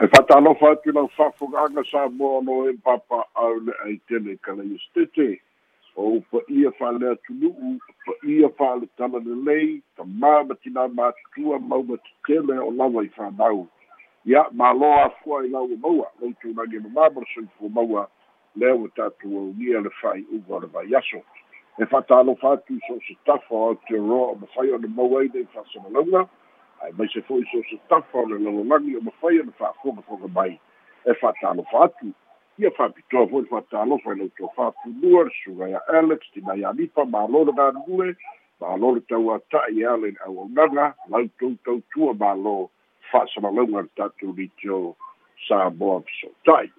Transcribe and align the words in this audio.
e 0.00 0.06
fa'atalofa 0.06 0.70
atu 0.70 0.92
lau 0.92 1.08
fa'afoga'aga 1.08 1.82
sa 1.90 2.08
mo 2.08 2.38
lo 2.46 2.70
e 2.70 2.72
papa'au 2.86 3.54
le 3.66 3.72
ai 3.84 3.98
tele 4.06 4.36
kalai 4.46 4.78
stete 4.78 5.40
o 5.96 6.22
upa 6.22 6.38
ia 6.46 6.70
fa'alea 6.78 7.16
tunu'u 7.26 7.74
upa 7.74 8.14
ia 8.22 8.48
fa'aletala 8.48 9.18
lelei 9.18 9.82
tamā 9.98 10.46
ma 10.46 10.54
tinā 10.62 10.86
matutua 10.94 11.58
mauma 11.58 11.98
tetele 11.98 12.60
o 12.62 12.70
lava 12.70 13.02
i 13.02 13.10
fanau 13.16 13.66
ia 14.24 14.46
malo 14.52 14.92
afua 15.02 15.42
i 15.42 15.50
lau 15.50 15.66
maua 15.66 16.06
lou 16.22 16.30
tunagi 16.42 16.78
mamā 16.78 17.10
ma 17.10 17.26
le 17.26 17.68
maua 17.68 18.06
lea 18.54 18.74
ua 18.74 18.88
tatou 18.94 19.38
aunia 19.38 19.80
le 19.80 19.90
fa'ai'uga 19.98 20.54
o 20.54 20.60
le 20.60 20.66
vaiaso 20.78 21.26
e 21.78 21.86
fa'atalofa 21.86 22.52
atu 22.52 22.78
so 22.86 23.00
se 23.02 23.18
tafa 23.26 23.50
o 23.50 23.66
aotearoa 23.74 24.30
o 24.30 24.38
mafai 24.46 24.70
o 24.70 24.78
le 24.78 24.88
maua 24.88 25.26
ai 25.26 25.30
nei 25.34 25.50
fa'asamalauga 25.54 26.28
ae 26.82 26.92
mai 26.98 27.08
se 27.12 27.20
fo'i 27.28 27.44
so 27.52 27.62
se 27.70 27.78
tafa 27.88 28.18
o 28.18 28.26
le 28.26 28.38
lalolagi 28.38 28.96
o 28.96 29.00
mafai 29.00 29.40
ona 29.40 29.52
fa'afogafoga 29.58 30.28
mai 30.28 30.58
e 31.04 31.14
fa'atalofa 31.20 31.84
atu 31.84 32.12
ia 32.58 32.70
fa'apitoa 32.70 33.26
fo'i 33.28 33.42
le 33.42 33.48
fa'atalofa 33.48 34.14
i 34.14 34.18
lau 34.18 34.50
fa'apunua 34.56 35.24
le 35.24 35.32
sugaia 35.44 35.80
alex 36.00 36.20
tinai 36.32 36.64
alipa 36.64 37.04
mālo 37.04 37.44
le 37.44 37.52
galulue 37.52 38.16
mālo 38.60 38.94
le 38.94 39.00
tauata'i 39.10 39.82
e 39.82 39.86
ale 39.86 40.10
le 40.10 40.20
auaunaga 40.26 40.94
lau 41.10 41.28
tou 41.38 42.14
mālo 42.24 42.70
fa'asamalauga 43.10 43.82
le 43.86 43.90
tatou 43.96 44.34
litio 44.36 44.96
samoa 45.48 46.02
feso'ota'i 46.06 46.70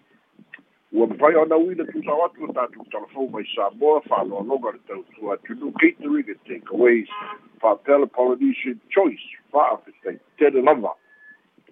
ua 0.91 1.07
mafai 1.07 1.35
ona 1.35 1.57
uina 1.57 1.85
tusao 1.85 2.25
atu 2.25 2.43
o 2.43 2.53
tatou 2.53 2.85
talafou 2.91 3.29
mai 3.29 3.45
samoa 3.55 4.01
fa'aloaloga 4.01 4.71
le 4.71 4.79
tautua 4.87 5.37
tunu 5.37 5.71
catering 5.71 6.29
and 6.29 6.43
takeaways 6.47 7.07
fa'apea 7.61 7.97
le 7.97 8.07
polynesian 8.07 8.79
choice 8.89 9.25
fa'afetai 9.51 9.88
tele 10.39 10.61
lava 10.61 10.95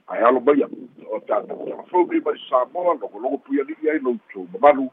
ae 0.08 0.24
alo 0.24 0.40
maia 0.42 0.68
o 1.12 1.20
tatou 1.22 1.66
talafou 1.66 2.06
mai 2.08 2.20
mai 2.20 2.40
samoa 2.50 2.94
logologo 3.02 3.38
puiali'i 3.38 3.90
ai 3.90 4.00
loutou 4.00 4.48
mamalu 4.54 4.90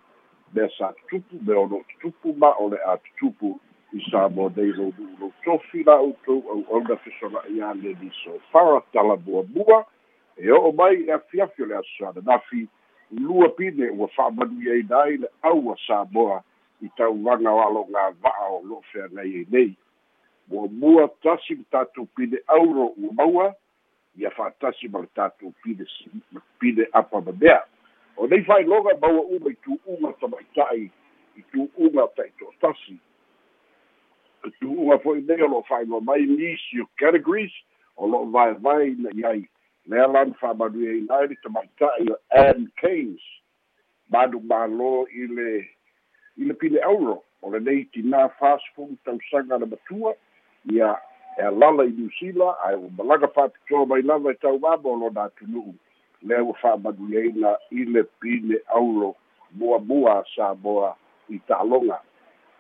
mea 0.55 0.69
sa 0.79 0.93
tutupu 0.93 1.43
me 1.43 1.55
o 1.55 1.67
lo'o 1.67 1.85
tutupu 1.89 2.35
ma 2.39 2.55
o 2.59 2.69
le 2.69 2.79
a 2.87 2.97
tutupu 2.99 3.61
i 3.93 4.01
samoa 4.11 4.53
nei 4.57 4.73
lou 4.79 4.95
nu'u 4.99 5.17
lou 5.21 5.33
tofi 5.45 5.83
la 5.85 5.99
outou 6.01 6.43
au'auna 6.51 6.97
fesola'i 6.97 7.63
a 7.63 7.75
le 7.75 7.93
liso 8.01 8.39
fara 8.53 8.81
talamuamua 8.93 9.85
e 10.37 10.51
o'o 10.53 10.73
mai 10.73 11.03
e 11.03 11.13
afiafi 11.13 11.63
o 11.63 11.67
le 11.67 11.77
aso 11.77 12.09
ananafi 12.09 12.69
lua 13.11 13.49
pine 13.49 13.91
ua 13.91 14.09
fa'amanu 14.09 14.71
ai 14.71 14.83
na 14.89 15.03
ai 15.03 15.17
le 15.17 15.29
aua 15.43 15.77
samoa 15.87 16.43
i 16.83 16.89
tauvaga 16.97 17.51
o 17.51 17.61
aloga 17.67 18.11
va'a 18.23 18.47
o 18.51 18.63
lo'o 18.63 18.83
feagai 18.93 19.35
ai 19.37 19.47
nei. 19.51 19.77
Ua 20.51 20.69
mua 20.69 21.09
tasi 21.23 21.55
le 21.55 21.65
tatou 21.71 22.07
pine 22.17 22.39
auro 22.47 22.95
ua 22.97 23.13
maua 23.13 23.55
ia 24.17 24.31
fa'atasi 24.31 24.89
ma 24.89 25.01
le 25.05 25.09
tatou 25.15 25.55
pine 25.63 25.87
pine 26.59 26.87
apa 26.93 27.21
mamea. 27.21 27.63
O 28.17 28.27
nei 28.27 28.45
fa'ailoga 28.45 28.99
maua 29.03 29.27
uma 29.37 29.51
i 29.51 29.57
tu'uga 29.65 30.13
tamaita'i 30.21 30.91
i 31.37 31.43
tu'uga 31.53 32.07
ta'ito'atasi 32.17 32.99
tu'uga 34.61 34.99
fo'i 35.03 35.23
nei 35.23 35.43
o 35.43 35.49
lo'o 35.49 35.65
fa'ailoa 35.69 36.01
mai 36.05 36.27
nisi 36.27 36.81
o 36.83 36.87
categories 37.01 37.53
o 37.97 38.09
lo'o 38.09 38.31
vaevae 38.35 38.95
na 38.99 39.13
i 39.15 39.25
ai 39.31 39.43
lea 39.87 40.07
lana 40.07 40.35
fa'amanu 40.41 40.85
ai 40.89 41.01
lai 41.09 41.29
le 41.29 41.37
tamaita'i 41.43 42.11
o 42.13 42.19
ann 42.43 42.69
keynes. 42.81 43.23
Manu 44.13 44.41
mālō 44.51 44.93
i 45.11 45.27
le 45.27 45.51
i 46.37 46.49
le 46.49 46.55
pile 46.61 46.83
auro 46.83 47.23
o 47.43 47.51
lenei 47.51 47.87
tinā 47.95 48.29
fasfulu 48.39 48.97
tausaga 49.05 49.59
le 49.59 49.67
matua 49.73 50.15
ia 50.73 50.95
e 51.39 51.43
alala 51.43 51.85
i 51.85 51.91
niusila 51.91 52.57
ae 52.65 52.75
ua 52.75 52.91
malaga 52.97 53.29
fa'apitoa 53.29 53.87
mai 53.87 54.03
lava 54.03 54.31
e 54.31 54.35
taumama 54.35 54.89
o 54.91 54.97
lona 54.97 55.23
atunu'u 55.23 55.75
lea 56.23 56.43
ua 56.43 56.55
fa'amanu 56.55 57.19
ai 57.19 57.33
na 57.33 57.57
i 57.71 57.85
le 57.85 58.03
pile 58.21 58.63
auro 58.69 59.15
muamua 59.53 60.25
samoa 60.37 60.97
i 61.29 61.39
ta'aloga 61.39 62.01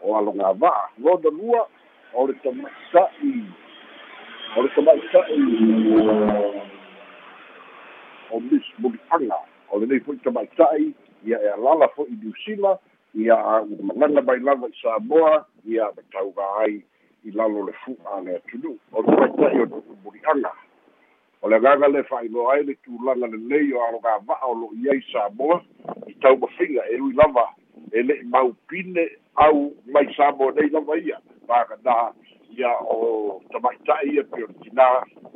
o 0.03 0.17
aloga 0.19 0.53
va'a 0.53 0.89
lona 0.99 1.31
lua 1.31 1.67
o 2.15 2.27
le 2.27 2.35
tamaita'i 2.35 3.45
o 4.57 4.63
le 4.63 4.69
tamaita'i. 4.69 5.43
O 8.31 8.41
mis 8.41 8.67
muli'aga 8.79 9.39
o 9.71 9.79
lenei 9.79 10.01
fo'i 10.01 10.17
tamaita'i 10.17 10.95
ia 11.27 11.39
e 11.43 11.49
alala 11.49 11.89
fo'i 11.89 12.11
niusila 12.23 12.79
ia 13.15 13.37
ua 13.37 13.83
malaga 13.83 14.23
mai 14.23 14.41
lava 14.41 14.67
i 14.69 14.75
samoa 14.83 15.47
ia 15.67 15.87
matauga 15.97 16.43
ai 16.61 16.83
i 17.25 17.31
lalo 17.31 17.67
le 17.67 17.73
fu'a 17.85 18.21
le 18.21 18.37
atunu 18.37 18.79
o 18.93 19.03
le 19.03 19.17
tamaita'i 19.17 19.61
o 19.61 19.67
nu'u 19.67 19.97
muli'aga 20.05 20.53
o 21.43 21.49
le 21.49 21.57
agaga 21.57 21.89
le 21.89 22.03
fa'ailoa 22.05 22.55
ai 22.55 22.63
le 22.65 22.75
tulaga 22.85 23.27
lelei 23.27 23.73
o 23.73 23.83
aloga 23.85 24.19
va'a 24.27 24.47
o 24.47 24.55
lo'i 24.55 24.91
ai 24.91 25.03
samoa 25.13 25.63
i 26.07 26.15
taumafiga 26.15 26.83
e 26.91 27.01
ui 27.01 27.13
lava 27.13 27.49
e 27.93 28.03
le'i 28.03 28.25
maupine 28.25 29.09
au 29.35 29.73
mai 29.93 30.15
samoa 30.17 30.53
nei 30.53 30.69
lava 30.69 30.99
ia. 30.99 31.19
Pakanaha 31.47 32.13
ia 32.57 32.71
o 32.81 33.43
tamaita'i 33.53 34.15
ia 34.15 34.25
pe 34.25 34.45
o 34.45 34.47
le 34.47 34.55
tinā 34.63 34.89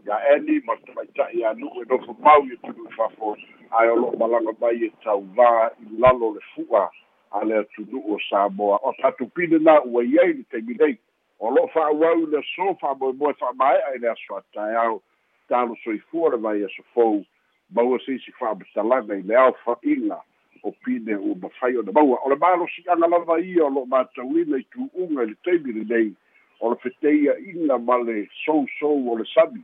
ia 0.06 0.20
eni 0.34 0.60
ma 0.64 0.76
tamaita'i 0.86 1.44
a 1.44 1.54
nu'u 1.54 1.82
e 1.82 1.84
nofo 1.88 2.16
mau 2.20 2.44
ia 2.46 2.56
tunu 2.62 2.88
i 2.88 2.94
fa'afo 2.96 3.36
ae 3.80 3.88
o 3.88 3.96
lo'o 3.96 4.16
malaga 4.16 4.52
mai 4.60 4.84
e 4.88 4.92
tauvā 5.04 5.70
i 5.82 6.00
lalo 6.00 6.34
le 6.36 6.40
fu'a 6.54 6.88
a 7.30 7.44
le 7.44 7.58
atunu'u 7.58 8.14
o 8.14 8.18
samoa. 8.30 8.80
O 8.82 8.92
tatupine 9.02 9.58
na 9.58 9.80
ua 9.84 10.04
i 10.04 10.18
ai 10.18 10.32
le 10.32 10.44
taimi 10.50 10.74
nei 10.78 10.98
o 11.38 11.50
lo'o 11.50 11.68
fa'auau 11.68 12.26
le 12.26 12.38
aso 12.38 12.74
fa'amoemoe 12.80 13.34
fa'amae'a 13.40 13.94
i 13.94 13.98
le 13.98 14.10
aso 14.10 14.36
ataeao 14.36 15.02
talo 15.48 15.76
soifua 15.84 16.30
le 16.30 16.36
vai 16.36 16.64
aso 16.64 16.82
fou. 16.94 17.24
Maua 17.70 17.98
seisi 18.04 18.32
fa'amatalaga 18.38 19.14
i 19.16 19.22
le 19.22 19.36
ao 19.36 19.52
fa'iga 19.64 20.20
o 20.62 20.72
pine 20.84 21.14
ua 21.16 21.34
mafai 21.42 21.76
ona 21.76 21.92
maua. 21.92 22.18
O 22.24 22.30
le 22.30 22.36
malosi'aga 22.36 23.06
lava 23.06 23.40
ia 23.40 23.64
o 23.64 23.70
lo'o 23.70 23.86
mataulina 23.86 24.58
i 24.58 24.64
tu'uga 24.72 25.22
i 25.22 25.26
le 25.26 25.36
taimi 25.44 25.72
lenei 25.72 26.12
o 26.60 26.70
le 26.70 26.76
feteia'iga 26.82 27.78
ma 27.78 27.98
le 27.98 28.26
sousou 28.44 29.12
o 29.12 29.18
le 29.18 29.24
sami 29.34 29.62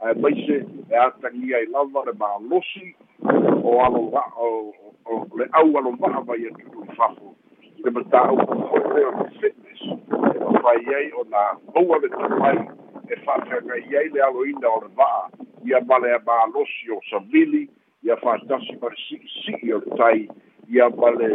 ae 0.00 0.14
maise 0.14 0.66
e 0.90 0.96
atagia 0.96 1.62
i 1.62 1.66
lava 1.66 2.04
le 2.06 2.12
malosi 2.18 2.96
o 3.62 3.78
alova'a 3.84 4.32
o 4.36 4.74
le 5.38 5.46
au 5.52 5.78
alova'a 5.78 6.24
mai 6.26 6.46
atunu 6.50 6.84
i 6.84 6.96
fafo 6.96 7.36
le 7.84 7.90
mataupu 7.90 8.54
foi 8.68 8.80
lea 8.94 9.10
le 9.10 9.30
fitness. 9.40 9.82
E 10.34 10.38
mafai 10.38 10.94
ai 10.94 11.12
ona 11.20 11.42
maua 11.74 11.98
le 11.98 12.08
tamai 12.08 12.58
e 13.08 13.16
fa'afeagai 13.24 13.96
ai 13.96 14.08
le 14.08 14.20
aloina 14.22 14.68
o 14.68 14.80
le 14.80 14.88
va'a 14.96 15.30
ia 15.64 15.80
ma 15.80 15.98
le 15.98 16.18
malosi 16.26 16.90
o 16.90 17.00
savili 17.10 17.68
ia 18.02 18.16
fa'atasi 18.16 18.78
ma 18.80 18.88
le 18.88 18.96
si'isi'i 19.08 19.72
o 19.72 19.78
le 19.78 19.96
tai 19.96 20.28
ia 20.68 20.88
ma 20.90 21.10
le 21.10 21.28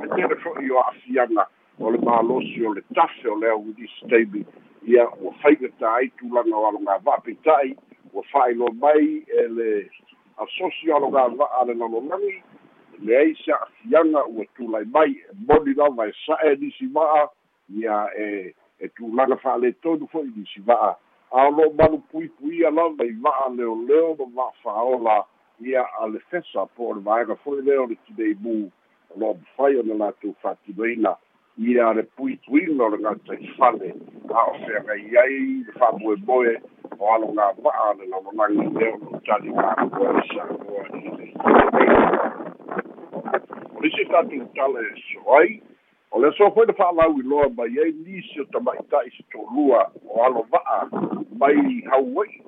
le 0.00 0.08
tele 0.16 0.36
fo'i 0.44 0.70
o 0.70 0.78
a'afiaga 0.80 1.48
o 1.78 1.90
le 1.90 1.98
malosi 1.98 2.66
o 2.66 2.74
le 2.74 2.82
tafe 2.94 3.28
o 3.28 3.38
le 3.40 3.50
auilisi 3.50 4.08
taimi 4.10 4.44
ia 4.86 5.08
ua 5.20 5.32
faigata 5.42 5.94
ai 5.94 6.08
tulaga 6.18 6.56
o 6.56 6.66
aloga 6.68 6.98
va'apita'i 7.04 7.76
ua 8.12 8.22
fa'ailoa 8.32 8.72
mai 8.80 9.24
e 9.26 9.48
le 9.48 9.90
asosi 10.36 10.90
o 10.90 10.96
aloga 10.96 11.28
va'a 11.28 11.64
le 11.64 11.74
lalolagi 11.74 12.42
leai 13.02 13.34
se 13.44 13.52
a'afiaga 13.52 14.26
ua 14.26 14.44
tulai 14.56 14.84
mai 14.84 15.10
e 15.10 15.32
moni 15.48 15.74
lava 15.74 16.06
e 16.06 16.12
sa'e 16.26 16.56
nisi 16.56 16.86
va'a 16.86 17.28
ia 17.68 18.10
e 18.16 18.54
e 18.78 18.88
tulaga 18.88 19.36
fa'aletonu 19.36 20.06
fo'i 20.08 20.32
nisi 20.36 20.60
va'a 20.60 20.96
a 21.32 21.46
o 21.46 21.50
lo'o 21.50 21.72
malu 21.78 21.98
puipuia 22.10 22.70
lava 22.70 23.04
i 23.04 23.12
va'a 23.12 23.48
leoleo 23.56 24.16
ma 24.18 24.26
va'afāola 24.36 25.24
ia 25.60 25.84
a 26.00 26.06
le 26.06 26.20
fesa 26.30 26.66
po 26.76 26.90
o 26.90 26.94
le 26.94 27.00
vaega 27.00 27.36
fo'i 27.44 27.62
lea 27.62 27.82
o 27.82 27.86
le 27.86 27.96
tinei 28.06 28.34
mū 28.34 28.70
o 29.10 29.18
lo'o 29.20 29.34
mafai 29.34 29.76
ona 29.80 29.94
latou 29.94 30.34
fa'atinoina 30.42 31.16
ia 31.58 31.92
le 31.92 32.02
puituina 32.02 32.84
o 32.84 32.88
le 32.88 32.98
gatai 32.98 33.48
fale 33.56 33.94
a 34.34 34.44
o 34.50 34.54
feagai 34.64 35.16
ai 35.16 35.64
le 35.66 35.72
fa'amoemoe 35.78 36.60
o 36.98 37.14
aloga 37.14 37.52
va'a 37.62 37.94
le 37.98 38.06
lalolagi 38.06 38.68
lea 38.78 38.94
o 38.94 38.98
loo 38.98 39.20
tali 39.26 39.48
i 39.48 39.52
le 41.16 42.05
o 43.76 43.80
lisi 43.82 44.04
tatou 44.10 44.46
tale 44.54 44.82
so 45.12 45.38
ai 45.38 45.60
o 46.10 46.20
le 46.20 46.28
asoa 46.28 46.50
foi 46.50 46.66
le 46.66 46.72
fa'alau 46.72 47.18
iloa 47.20 47.48
mai 47.56 47.78
ai 47.84 47.92
nisi 47.92 48.40
o 48.40 48.44
tama'ita'i 48.52 49.10
se 49.16 49.22
to'olua 49.32 49.82
o 50.08 50.22
alo 50.24 50.46
va'a 50.50 50.78
mai 51.38 51.82
hauai 51.90 52.42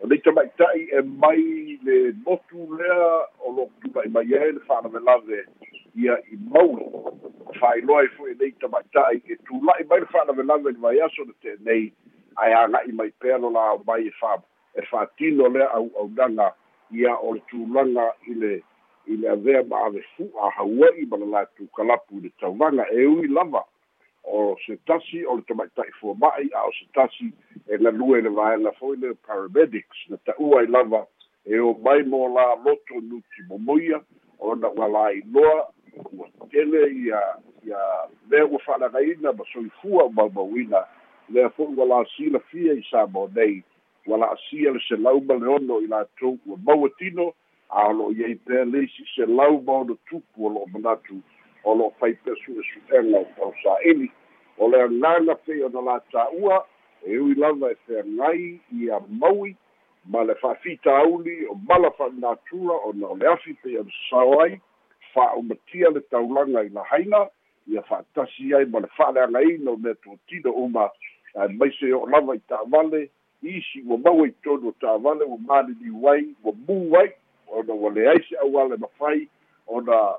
o 0.00 0.06
lei 0.06 0.18
tama'ita'i 0.18 0.88
e 0.98 1.02
mai 1.02 1.78
le 1.84 2.12
motu 2.26 2.66
lea 2.78 3.10
o 3.44 3.52
lo'o 3.56 3.70
tuma'i 3.82 4.08
mai 4.08 4.34
ai 4.38 4.52
le 4.52 4.60
fa'alavelave 4.66 5.44
ia 5.94 6.16
i 6.32 6.38
mauli 6.50 6.86
fa'ailoa 7.60 8.00
ai 8.00 8.08
fo'i 8.16 8.34
nei 8.40 8.52
tama'ita'i 8.64 9.22
e 9.28 9.36
tula'i 9.46 9.84
mai 9.90 10.00
le 10.00 10.06
fa'alavelave 10.14 10.74
i 10.74 10.80
mai 10.86 11.00
aso 11.00 11.24
le 11.28 11.34
te'enei 11.42 11.92
ae 12.36 12.54
aga'i 12.54 12.92
mai 12.92 13.12
pea 13.20 13.38
lo 13.38 13.50
la 13.50 13.76
mai 13.86 14.06
e 14.08 14.12
fa 14.20 14.34
e 14.74 14.82
fa'atino 14.90 15.48
lea 15.48 15.68
au'aunaga 15.76 16.50
ia 16.92 17.16
o 17.16 17.34
le 17.34 17.42
tulaga 17.50 18.12
i 18.26 18.34
le 18.34 18.62
i 19.06 19.16
le 19.16 19.28
avea 19.28 19.62
ma 19.64 19.86
ave 19.86 20.02
fu'a 20.16 20.50
haua'i 20.56 21.06
ma 21.06 21.16
le 21.16 21.26
latou 21.26 21.66
kalapu 21.76 22.18
i 22.18 22.20
le 22.20 22.30
tauvaga 22.40 22.86
e 22.92 23.06
ui 23.06 23.28
lava. 23.28 23.64
O 24.24 24.56
se 24.66 24.76
tasi 24.86 25.24
o 25.26 25.36
le 25.36 25.42
tama'ita'i 25.42 25.90
fuama'i 26.00 26.50
a 26.54 26.66
o 26.68 26.72
se 26.72 26.86
tasi 26.94 27.32
e 27.66 27.78
galue 27.78 28.22
le 28.22 28.30
vaega 28.30 28.72
foi 28.78 28.96
le 28.96 29.14
paramedics 29.26 30.08
na 30.08 30.16
ta'ua 30.26 30.62
i 30.62 30.66
lava 30.66 31.06
e 31.44 31.58
o 31.58 31.74
mai 31.74 32.02
mo 32.02 32.28
la 32.28 32.54
loto 32.54 33.00
nuti 33.02 33.42
momoia 33.48 34.00
ona 34.38 34.70
ua 34.70 34.88
lailoa 34.88 35.72
ua 36.12 36.28
tele 36.50 36.86
ia 36.94 37.20
ia 37.66 37.78
lea 38.30 38.46
ua 38.46 38.58
fa'alagaina 38.58 39.32
ma 39.32 39.44
soifua 39.52 40.10
maumauina 40.10 40.86
lea 41.28 41.50
fo'i 41.50 41.74
ua 41.74 41.86
lasilafia 41.86 42.72
i 42.72 42.86
sa 42.90 43.06
mo 43.06 43.30
nei 43.34 43.62
ua 44.06 44.18
la'asia 44.18 44.72
le 44.72 44.80
selau 44.88 45.20
ma 45.20 45.34
le 45.34 45.46
ono 45.46 45.80
i 45.80 45.86
latou 45.86 46.38
ua 46.46 46.56
maua 46.64 46.88
tino 46.98 47.34
a 47.68 47.88
o 47.88 47.92
lo'o 47.92 48.12
iai 48.12 48.34
pea 48.34 48.64
leisi 48.64 49.04
selau 49.14 49.62
ma 49.62 49.72
ono 49.72 49.96
tupu 50.08 50.46
o 50.46 50.48
lo'o 50.48 50.66
manatu 50.72 51.22
o 51.64 51.74
lo'o 51.74 51.94
fai 51.98 52.14
pea 52.24 52.34
su'esu'ega 52.44 53.18
o 53.18 53.24
pausa'ili 53.36 54.10
o 54.58 54.68
le 54.68 54.82
agaga 54.82 55.34
pei 55.34 55.62
ona 55.62 55.80
latā'ua 55.80 56.64
e 57.06 57.18
ui 57.18 57.34
lava 57.34 57.70
e 57.70 57.76
feagai 57.86 58.60
ia 58.72 59.00
maui 59.08 59.56
ma 60.06 60.24
le 60.24 60.34
fa'afitauli 60.34 61.46
o 61.46 61.54
mala 61.54 61.90
fa'anatura 61.90 62.74
ona 62.90 63.06
o 63.06 63.16
le 63.16 63.26
afi 63.26 63.54
pei 63.62 63.78
ona 63.78 63.90
sasao 63.90 64.40
ai 64.40 64.60
fa'aumatia 65.14 65.90
le 65.90 66.00
taulaga 66.00 66.64
i 66.64 66.68
lahaina 66.68 67.28
ia 67.66 67.82
fa'atasi 67.82 68.54
ai 68.54 68.66
ma 68.66 68.80
le 68.80 68.88
fa'aleagaina 68.96 69.70
o 69.70 69.76
mea 69.76 69.94
tuatino 69.94 70.50
uma 70.50 70.90
ae 71.34 71.48
maise 71.48 71.94
o 71.94 72.06
lava 72.06 72.34
i 72.34 72.40
ta'avale 72.48 73.10
isi 73.42 73.82
ua 73.86 73.98
maua 73.98 74.26
i 74.26 74.32
tonu 74.42 74.68
o 74.68 74.72
ta'avale 74.80 75.24
ua 75.24 75.38
maliliu 75.38 76.08
ai 76.08 76.34
ua 76.44 76.52
mu 76.68 76.96
ai 76.96 77.12
ona 77.48 77.74
ua 77.74 77.90
leai 77.90 78.22
se 78.28 78.36
auale 78.36 78.76
mafai 78.76 79.28
ona 79.66 80.14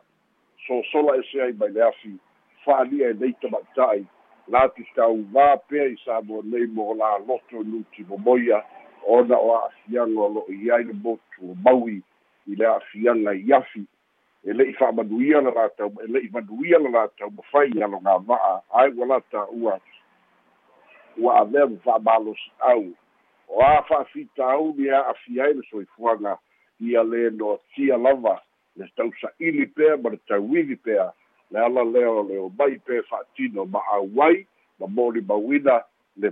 sosola 0.67 1.15
ese 1.17 1.41
ai 1.41 1.53
mai 1.53 1.71
le 1.71 1.83
afi 1.83 2.17
fa'alia 2.65 3.09
e 3.09 3.13
nei 3.13 3.33
tama'ita'i 3.41 4.05
lati 4.47 4.85
tauvā 4.95 5.57
pea 5.67 5.87
i 5.87 5.95
sa 6.03 6.21
mo 6.21 6.41
nei 6.43 6.67
mo 6.67 6.93
la 6.93 7.17
loto 7.27 7.63
luti 7.63 8.03
momoia 8.09 8.63
ona 9.07 9.37
o 9.37 9.55
a'afiaga 9.55 10.19
o 10.19 10.27
lo'o 10.29 10.51
i 10.51 10.71
ai 10.71 10.83
le 10.83 10.93
motu 10.93 11.55
maui 11.63 12.01
i 12.47 12.55
le 12.55 12.65
a'afiaga 12.67 13.33
i 13.33 13.53
afi 13.53 13.85
e 14.43 14.53
le'i 14.53 14.73
fa'amanuia 14.73 15.41
la 15.41 15.51
latou 15.51 15.91
e 16.03 16.07
le'i 16.07 16.29
manuia 16.31 16.79
la 16.79 16.89
latou 16.89 17.31
mafai 17.31 17.71
i 17.71 17.83
aloga 17.83 18.17
va'a 18.27 18.61
ae 18.81 18.91
ua 18.97 19.05
la 19.05 19.19
ta'ua 19.31 19.79
ua 21.17 21.39
avea 21.39 21.67
ma 21.67 21.77
fa'amalosi'au 21.85 22.83
o 23.53 23.61
a 23.61 23.83
fa'afitauli 23.87 24.87
e 24.87 24.91
a'afi 24.91 25.41
ai 25.41 25.53
le 25.53 25.63
soifuaga 25.69 26.37
ia 26.79 27.03
lē 27.03 27.29
noatia 27.37 27.97
lava 27.97 28.41
le 28.75 28.87
tausa'ili 28.97 29.65
pea 29.75 29.97
ma 29.97 30.09
le 30.09 30.17
tauivi 30.27 30.75
pea. 30.75 31.11
Le 31.51 31.59
ala 31.59 31.83
lea 31.83 32.09
o 32.09 32.23
le 32.23 32.37
o 32.39 32.49
mai 32.57 32.79
pe 32.85 33.01
fa'atino 33.09 33.65
ma 33.65 33.79
auai 33.93 34.45
ma 34.79 34.87
moli 34.87 35.21
mauina 35.21 35.83
le 36.17 36.29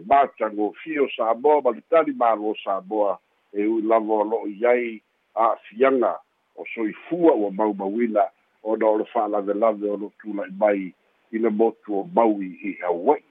o 0.58 1.08
samoa 1.16 1.62
ma 1.62 1.72
le 1.72 1.82
tali 1.90 2.14
malo 2.14 2.56
samoa. 2.64 3.20
E 3.54 3.66
ui 3.66 3.82
lava 3.82 4.14
o 4.14 4.24
lo'o 4.24 4.48
i 4.48 4.66
ai 4.66 5.02
a'afiaga 5.36 6.18
o 6.56 6.66
soifua 6.74 7.34
ua 7.34 7.52
maumauina 7.52 8.26
ona 8.64 8.86
o 8.86 8.98
le 8.98 9.06
fa'alavelave 9.06 9.90
o 9.90 9.98
lo 9.98 10.12
tula'i 10.22 10.52
mai 10.58 10.94
i 11.32 11.38
le 11.38 11.50
motu 11.50 12.00
o 12.00 12.10
maui 12.16 12.58
i 12.64 12.78
hauai 12.82 13.24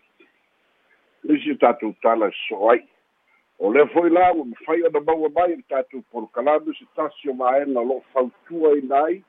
lisi 1.24 1.54
tatou 1.54 1.94
tala 2.02 2.28
e 2.28 2.34
so 2.48 2.70
ai 2.70 2.82
o 3.60 3.72
lea 3.72 3.86
fo'i 3.92 4.10
la 4.10 4.32
ua 4.32 4.44
mafai 4.44 4.82
ona 4.82 5.00
maua 5.00 5.28
mai 5.28 5.56
le 5.56 5.62
tatou 5.68 6.02
polokalame 6.12 6.72
se 6.78 6.86
tasi 6.96 7.28
o 7.28 7.34
maega 7.34 7.80
o 7.80 7.84
lo'o 7.84 8.02
fautua 8.12 8.78
ina 8.78 9.04
ai 9.04 9.22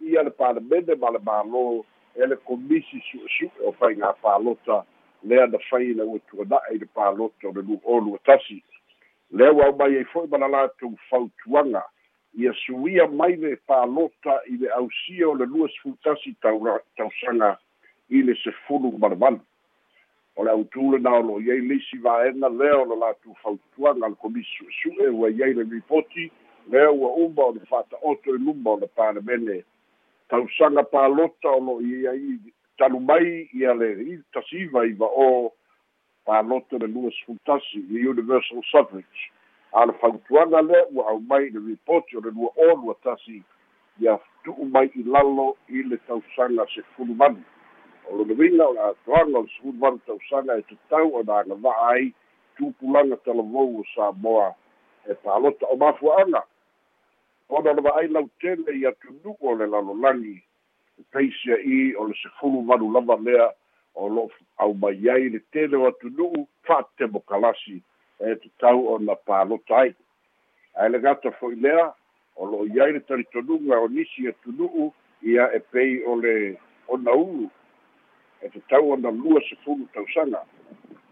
ia 0.00 0.22
le 0.22 0.30
palemene 0.30 0.94
ma 1.00 1.10
le 1.10 1.18
mālō 1.18 1.84
e 2.14 2.26
le 2.26 2.36
komisi 2.36 3.00
su'esu'e 3.08 3.64
o 3.64 3.72
faigā 3.80 4.12
palota 4.20 4.84
lea 5.22 5.46
na 5.46 5.58
fai 5.70 5.94
le 5.94 6.04
ua 6.04 6.20
tuana'a 6.28 6.74
i 6.74 6.78
le 6.78 6.86
palota 6.86 7.48
o 7.48 7.52
le 7.52 7.62
lu 7.62 7.80
o 7.84 8.00
lua 8.00 8.18
tasi. 8.28 8.62
Lea 9.30 9.52
ua 9.52 9.66
aumai 9.66 9.96
ai 9.96 10.04
fo'i 10.12 10.28
ma 10.28 10.38
la 10.38 10.48
latou 10.48 10.92
fautuaga 11.08 11.82
ia 12.36 12.52
suia 12.66 13.08
mai 13.08 13.36
le 13.36 13.56
palota 13.56 14.40
i 14.52 14.56
le 14.60 14.68
ausia 14.68 15.28
o 15.28 15.34
le 15.34 15.46
lua 15.46 15.68
sefulutasi 15.68 16.36
tausaga 16.96 17.56
i 18.10 18.22
le 18.22 18.34
sefulu 18.44 18.98
ma 18.98 19.08
le 19.08 19.16
valu 19.16 19.40
o 20.38 20.44
le 20.44 20.50
autule 20.50 20.98
na 20.98 21.18
o 21.18 21.22
lo'o 21.22 21.40
iai 21.40 21.60
leisi 21.60 21.98
vaega 21.98 22.48
lea 22.48 22.78
o 22.78 22.84
le 22.86 22.96
latou 22.96 23.34
fautuaga 23.42 24.08
le 24.08 24.14
komisi 24.14 24.50
su'esu'e 24.54 25.08
ua 25.10 25.30
iai 25.30 25.54
le 25.54 25.64
ripoti 25.64 26.30
lea 26.70 26.90
ua 26.90 27.10
uma 27.24 27.42
o 27.42 27.52
le 27.52 27.60
fa'ata'oto 27.66 28.34
e 28.34 28.38
luma 28.38 28.70
o 28.70 28.78
le 28.78 28.86
palemene. 28.86 29.64
Tausaga 30.28 30.82
palota 30.82 31.50
o 31.50 31.60
lo'o 31.60 31.82
ia 31.82 32.14
i 32.14 32.38
talu 32.78 33.00
mai 33.00 33.50
ia 33.52 33.74
le 33.74 34.22
tasiva 34.32 34.86
i 34.86 34.92
va'o 34.92 35.50
palota 36.24 36.78
le 36.78 36.86
lua 36.86 37.10
sefulutasi 37.10 37.82
i 37.90 38.06
universal 38.06 38.62
suffrage. 38.70 39.20
A 39.72 39.86
le 39.86 39.92
fautuaga 39.98 40.62
lea 40.62 40.86
ua 40.94 41.08
au 41.10 41.20
mai 41.20 41.50
le 41.50 41.60
ripoti 41.66 42.16
o 42.16 42.20
le 42.20 42.30
lua 42.30 42.50
o 42.54 42.76
lua 42.76 42.94
tasi 43.02 43.42
ia 44.00 44.18
tu'u 44.44 44.70
mai 44.70 44.86
i 44.94 45.02
lalo 45.02 45.56
i 45.68 45.82
le 45.82 45.96
tausaga 46.06 46.62
sefulu 46.74 47.14
manu 47.14 47.42
o 48.10 48.16
lo 48.16 48.24
leviga 48.24 48.68
o 48.68 48.72
le 48.72 48.80
atoaga 48.80 49.38
o 49.38 49.42
le 49.42 49.72
manu 49.72 49.98
tausaga 50.06 50.58
e 50.58 50.62
tatau 50.62 51.14
ona 51.14 51.38
agava'a 51.38 51.88
ai 51.92 52.14
tupulaga 52.56 53.16
talavou 53.16 53.80
o 53.80 53.84
samoa 53.94 54.54
e 55.08 55.14
palota 55.14 55.66
o 55.66 55.76
mafua'aga 55.76 56.42
ona 57.48 57.72
le 57.72 57.80
va'ai 57.80 58.08
lautele 58.08 58.78
ia 58.78 58.92
tunu'u 58.92 59.36
o 59.40 59.54
le 59.54 59.66
lalolagi 59.66 60.42
peisia 61.12 61.56
i 61.60 61.94
o 61.94 62.08
le 62.08 62.14
sefulu 62.22 62.62
manu 62.62 62.92
lava 62.92 63.16
lea 63.16 63.52
o 63.94 64.08
lo'o 64.08 64.30
au 64.58 64.74
mai 64.74 65.08
ai 65.10 65.28
le 65.28 65.40
tele 65.52 65.76
o 65.76 65.86
atunu'u 65.86 66.46
fa'atemo 66.66 67.20
kalasi 67.20 67.82
e 68.20 68.34
tatau 68.34 68.86
ona 68.94 69.14
palota 69.16 69.76
ai. 69.76 69.94
Ae 70.74 70.88
le 70.88 70.98
gata 71.00 71.30
fo'i 71.30 71.56
lea 71.56 71.92
o 72.36 72.46
lo'o 72.46 72.66
i 72.66 72.80
ai 72.80 72.92
le 72.92 73.00
talitonuga 73.00 73.80
o 73.80 73.88
nisi 73.88 74.28
atunu'u 74.28 74.92
ia 75.22 75.50
e 75.54 75.60
pei 75.60 76.02
o 76.04 76.16
le 76.16 76.58
ona 76.88 77.12
ulu 77.12 77.50
e 78.42 78.48
tatau 78.48 78.90
ona 78.90 79.10
lua 79.10 79.40
sefulu 79.48 79.88
tausaga. 79.94 80.42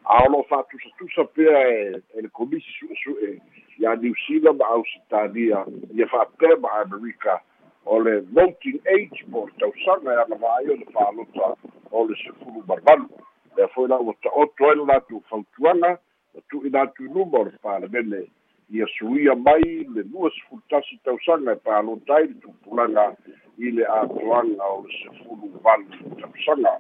A 0.05 0.23
o 0.25 0.31
lo'o 0.31 0.47
fa'atusatusa 0.49 1.25
pea 1.35 1.59
e 1.69 2.03
e 2.15 2.23
le 2.23 2.29
komisi 2.29 2.71
su'esu'e 2.79 3.41
ia 3.79 3.97
niusila 3.97 4.53
ma 4.53 4.67
ausitalia 4.67 5.67
ia 5.95 6.07
fa'apea 6.07 6.57
ma 6.57 6.73
amerika 6.73 7.41
o 7.87 8.01
le 8.01 8.21
voting 8.21 8.81
age 8.87 9.25
po 9.31 9.47
le 9.47 9.53
tausaga 9.59 10.13
e 10.13 10.17
agava'ai 10.23 10.71
o 10.71 10.77
le 10.77 10.87
fa'alota 10.93 11.57
o 11.91 12.07
le 12.07 12.15
sefulu 12.17 12.63
malamalu 12.67 13.09
lea 13.57 13.69
foi 13.69 13.89
la 13.89 13.99
ua 13.99 14.15
ta'oto 14.23 14.69
ai 14.69 14.77
le 14.77 14.85
latou 14.85 15.23
fautuaga 15.29 15.99
ma 16.35 16.41
tu'i 16.49 16.71
latu 16.71 17.03
luma 17.03 17.39
o 17.39 17.45
le 17.45 17.59
palemene 17.63 18.27
ia 18.71 18.87
suia 18.99 19.35
mai 19.35 19.87
le 19.95 20.03
lua 20.13 20.31
sefulutasi 20.31 20.99
tausaga 21.05 21.53
e 21.53 21.57
palota 21.57 22.15
ai 22.17 22.27
le 22.27 22.35
tupulaga 22.35 23.17
i 23.59 23.71
le 23.71 23.85
atoaga 23.87 24.65
o 24.65 24.85
le 24.87 24.91
sefulu 25.03 25.47
valu 25.63 25.87
tausaga 26.21 26.79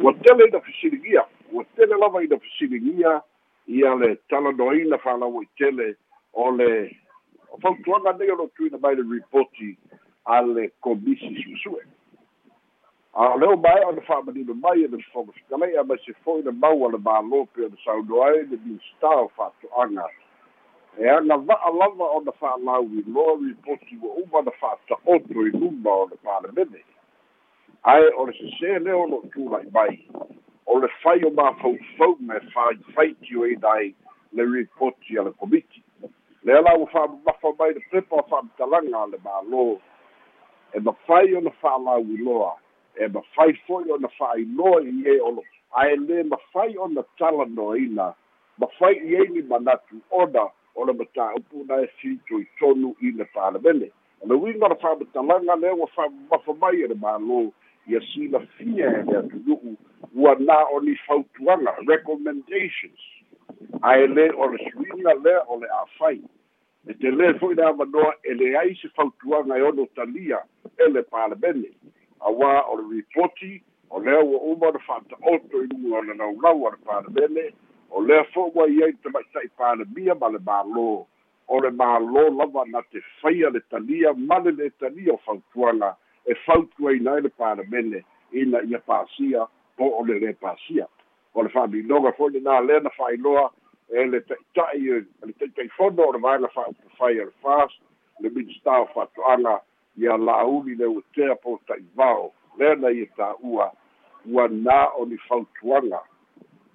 ua 0.00 0.12
tele 0.12 0.48
ina 0.48 0.60
fesiligia 0.60 1.24
ua 1.52 1.64
tele 1.64 1.96
lava 1.96 2.24
ina 2.24 2.38
fesiligia 2.38 3.22
ia 3.66 3.94
le 3.94 4.16
talanoaina 4.28 4.98
fa'alaua 4.98 5.42
i 5.42 5.48
tele 5.56 5.96
o 6.32 6.50
le 6.50 6.96
o 7.50 7.58
fautuaga 7.58 8.12
nei 8.12 8.30
o 8.30 8.36
lo 8.36 8.46
tuina 8.56 8.78
mai 8.78 8.96
le 8.96 9.02
ripoti 9.02 9.76
a 10.24 10.42
le 10.42 10.72
komisi 10.80 11.34
su'esu'e 11.42 11.84
a 13.14 13.28
o 13.34 13.38
leo 13.38 13.56
mae 13.56 13.84
ona 13.84 14.00
fa'amanino 14.00 14.54
mai 14.54 14.84
e 14.84 14.88
le 14.88 14.98
fogafitalai 15.12 15.76
a 15.76 15.84
mai 15.84 15.98
se 16.04 16.12
fo'i 16.24 16.42
le 16.42 16.52
mau 16.52 16.86
a 16.86 16.90
le 16.90 16.98
mālō 16.98 17.46
pe 17.52 17.64
ona 17.64 17.76
sauno 17.84 18.22
ai 18.22 18.46
le 18.46 18.58
minista 18.64 19.08
o 19.08 19.28
fa'ato'aga 19.36 20.08
e 20.98 21.08
agava'a 21.08 21.70
lava 21.70 22.04
ona 22.18 22.32
fa'alau 22.32 22.84
iloa 22.84 23.38
ripoti 23.38 23.98
ua 24.02 24.14
uma 24.22 24.42
na 24.42 24.50
fa'ata'oto 24.50 25.46
i 25.46 25.50
luma 25.50 25.90
o 25.90 26.08
le 26.10 26.16
palemene 26.22 26.84
ae 27.84 28.08
o 28.16 28.24
le 28.26 28.32
sesē 28.32 28.78
lea 28.80 28.96
o 28.96 29.06
lo'o 29.06 29.28
tula'i 29.32 29.68
mai. 29.72 29.98
O 30.66 30.78
le 30.80 30.88
fai 31.02 31.20
o 31.24 31.30
mafaufau 31.30 32.16
me 32.20 32.40
faiti 32.94 33.36
o 33.36 33.44
ai 33.44 33.94
le 34.32 34.44
ripoti 34.44 35.18
a 35.18 35.22
le 35.22 35.32
komiti. 35.32 35.82
Lea 36.44 36.60
la 36.60 36.76
ua 36.76 36.86
fa'amamafa 36.86 37.48
mai 37.58 37.74
le 37.74 37.80
pepa 37.90 38.16
o 38.16 38.26
fa'amatalaga 38.30 39.02
a 39.02 39.06
le 39.06 39.18
mālō. 39.18 39.78
E 40.74 40.80
mafai 40.80 41.34
ona 41.36 41.50
fa'alau 41.60 42.04
iloa 42.14 42.56
e 42.96 43.08
mafai 43.08 43.52
fo'i 43.66 43.90
ona 43.90 44.08
fa'ailoa 44.08 44.80
i 44.82 45.10
ai 45.10 45.20
o 45.20 45.30
lo 45.36 45.42
ae 45.76 45.96
lē 45.96 46.24
mafai 46.24 46.76
ona 46.78 47.02
talanoaina 47.18 48.14
mafai 48.58 48.94
i 48.96 49.16
ai 49.16 49.42
manatu 49.42 50.00
ona 50.10 50.48
o 50.74 50.84
le 50.84 50.92
mataupu 50.92 51.64
na 51.68 51.82
e 51.82 51.86
fito 52.00 52.40
i 52.40 52.46
tonu 52.58 52.94
i 53.00 53.12
le 53.12 53.24
palemene 53.24 53.90
o 54.20 54.28
le 54.28 54.34
uiga 54.34 54.66
o 54.66 54.68
le 54.68 54.76
fa'amatalaga 54.82 55.56
lea 55.56 55.74
ua 55.74 55.86
fa'amamafa 55.86 56.54
mai 56.60 56.82
e 56.82 56.88
le 56.88 56.94
mālō 56.94 57.52
ia 57.86 58.00
silafia 58.00 58.86
e 58.86 59.02
le 59.02 59.18
atunu'u 59.18 59.76
ua 60.14 60.34
na 60.38 60.64
o 60.72 60.80
ni 60.80 60.96
fautuaga 61.06 61.74
recommendations. 61.86 63.00
Ae 63.82 64.06
lē 64.06 64.30
o 64.36 64.46
le 64.46 64.58
suiga 64.70 65.14
lea 65.24 65.42
o 65.48 65.58
le 65.60 65.68
a'afai 65.68 66.20
e 66.88 66.94
te 66.94 67.10
lē 67.10 67.38
fo'i 67.40 67.54
le 67.54 67.64
amanoa 67.66 68.14
e 68.22 68.34
leai 68.34 68.74
se 68.80 68.88
fautuaga 68.96 69.58
e 69.58 69.62
ono 69.62 69.86
talia 69.94 70.40
e 70.78 70.88
le 70.88 71.02
palemene 71.02 71.70
auā 72.20 72.52
o 72.70 72.76
le 72.80 72.84
ripoti 72.96 73.62
o 73.90 74.00
lea 74.00 74.22
ua 74.22 74.38
uma 74.52 74.68
ona 74.68 74.80
fa'ata'oto 74.86 75.62
i 75.64 75.66
luga 75.72 75.98
o 75.98 76.02
le 76.02 76.14
laulau 76.14 76.66
a 76.68 76.70
le 76.70 76.80
palemene 76.84 77.50
o 77.90 78.00
lea 78.00 78.24
fo'i 78.32 78.50
ua 78.54 78.68
i 78.68 78.82
ai 78.84 78.96
tama'ita'i 79.02 79.50
palemia 79.56 80.14
ma 80.14 80.28
le 80.28 80.38
mālō. 80.38 81.04
O 81.46 81.60
le 81.60 81.68
mālō 81.70 82.30
lava 82.38 82.64
na 82.66 82.80
te 82.90 83.02
faia 83.20 83.50
le 83.50 83.60
talia 83.68 84.14
male 84.16 84.52
le 84.52 84.70
talia 84.80 85.12
o 85.12 85.20
fautuaga 85.26 85.96
e 86.26 86.34
fautuaina 86.34 87.12
ai 87.12 87.20
le 87.20 87.28
palemene 87.28 88.04
ina 88.32 88.62
ia 88.62 88.78
pasia 88.78 89.46
po 89.76 89.84
o 89.98 90.04
le 90.06 90.18
lē 90.18 90.34
pasia 90.40 90.86
o 91.34 91.42
le 91.42 91.48
fa'aminoga 91.48 92.12
foi 92.16 92.32
lenā 92.32 92.60
lea 92.66 92.80
na 92.80 92.90
fa'ailoa 92.96 93.50
e 93.88 94.04
le 94.06 94.20
ta'ita'i 94.20 94.80
le 95.26 95.32
ta'itaifono 95.38 96.08
o 96.08 96.12
le 96.12 96.18
vaega 96.18 96.48
fa'aupufai 96.54 97.20
a 97.20 97.24
le 97.24 97.34
fas 97.42 97.72
le 98.20 98.30
minista 98.30 98.80
o 98.80 98.86
fa'ato'aga 98.94 99.60
ia 99.96 100.16
la'auli 100.16 100.74
le 100.74 100.86
uetea 100.86 101.36
po 101.42 101.60
ta'ivao 101.66 102.32
lea 102.58 102.74
na 102.76 102.90
ia 102.90 103.06
tā'ua 103.16 103.70
ua 104.26 104.48
nā 104.48 104.80
o 104.96 105.06
ni 105.06 105.18
fautuaga 105.28 106.00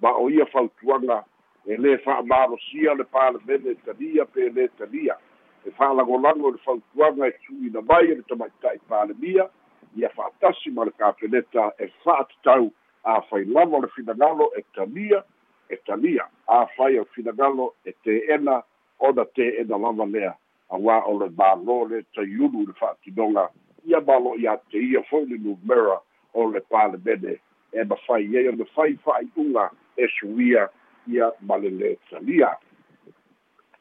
ma 0.02 0.14
o 0.16 0.30
ia 0.30 0.46
fautuaga 0.46 1.24
e 1.66 1.76
lē 1.76 1.98
fa'amalosia 2.04 2.94
le 2.94 3.04
palemene 3.04 3.74
talia 3.84 4.24
pe 4.24 4.48
lē 4.48 4.68
talia 4.78 5.18
e 5.66 5.70
fa'alagolago 5.70 6.50
le 6.50 6.58
fautuaga 6.58 7.26
e 7.26 7.34
tu'uina 7.46 7.80
mai 7.82 8.10
e 8.10 8.14
le 8.14 8.22
tamaita'i 8.22 8.80
palemia 8.88 9.48
ia 9.96 10.08
fa'atasi 10.08 10.70
ma 10.70 10.84
le 10.84 10.92
kapeneta 10.96 11.72
e 11.78 11.90
fa'atatau 12.04 12.70
afai 13.04 13.44
lava 13.44 13.76
o 13.76 13.80
le 13.80 13.88
finagalo 13.88 14.52
e 14.56 14.64
talia 14.74 15.24
e 15.68 15.76
talia 15.86 16.28
afai 16.46 16.98
o 16.98 17.04
finagalo 17.04 17.74
e 17.84 17.94
te'ena 18.04 18.62
ona 18.98 19.24
te'ena 19.24 19.76
lava 19.76 20.06
lea 20.06 20.34
auā 20.70 21.02
o 21.06 21.18
le 21.18 21.28
mālō 21.28 21.78
le 21.90 22.02
taiulu 22.14 22.66
le 22.66 22.74
fa'atinoga 22.80 23.48
ia 23.84 24.00
malo 24.00 24.36
iā 24.36 24.56
te 24.70 24.78
ia 24.78 25.02
foi 25.10 25.26
le 25.26 25.38
numera 25.38 26.00
o 26.34 26.50
le 26.50 26.60
palemene 26.60 27.40
e 27.72 27.84
mafai 27.84 28.36
ai 28.36 28.48
ona 28.48 28.64
fai 28.74 28.96
fa'ai'uga 29.04 29.70
e 29.96 30.08
suia 30.18 30.68
ia 31.06 31.32
ma 31.40 31.56
le 31.56 31.70
lē 31.70 31.96
talia 32.10 32.54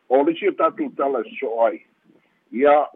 o 0.09 0.23
le 0.23 0.35
sia 0.35 0.51
tatou 0.51 0.89
tala 0.97 1.21
e 1.21 1.35
so'o 1.39 1.65
ai 1.65 1.85
ia 2.51 2.87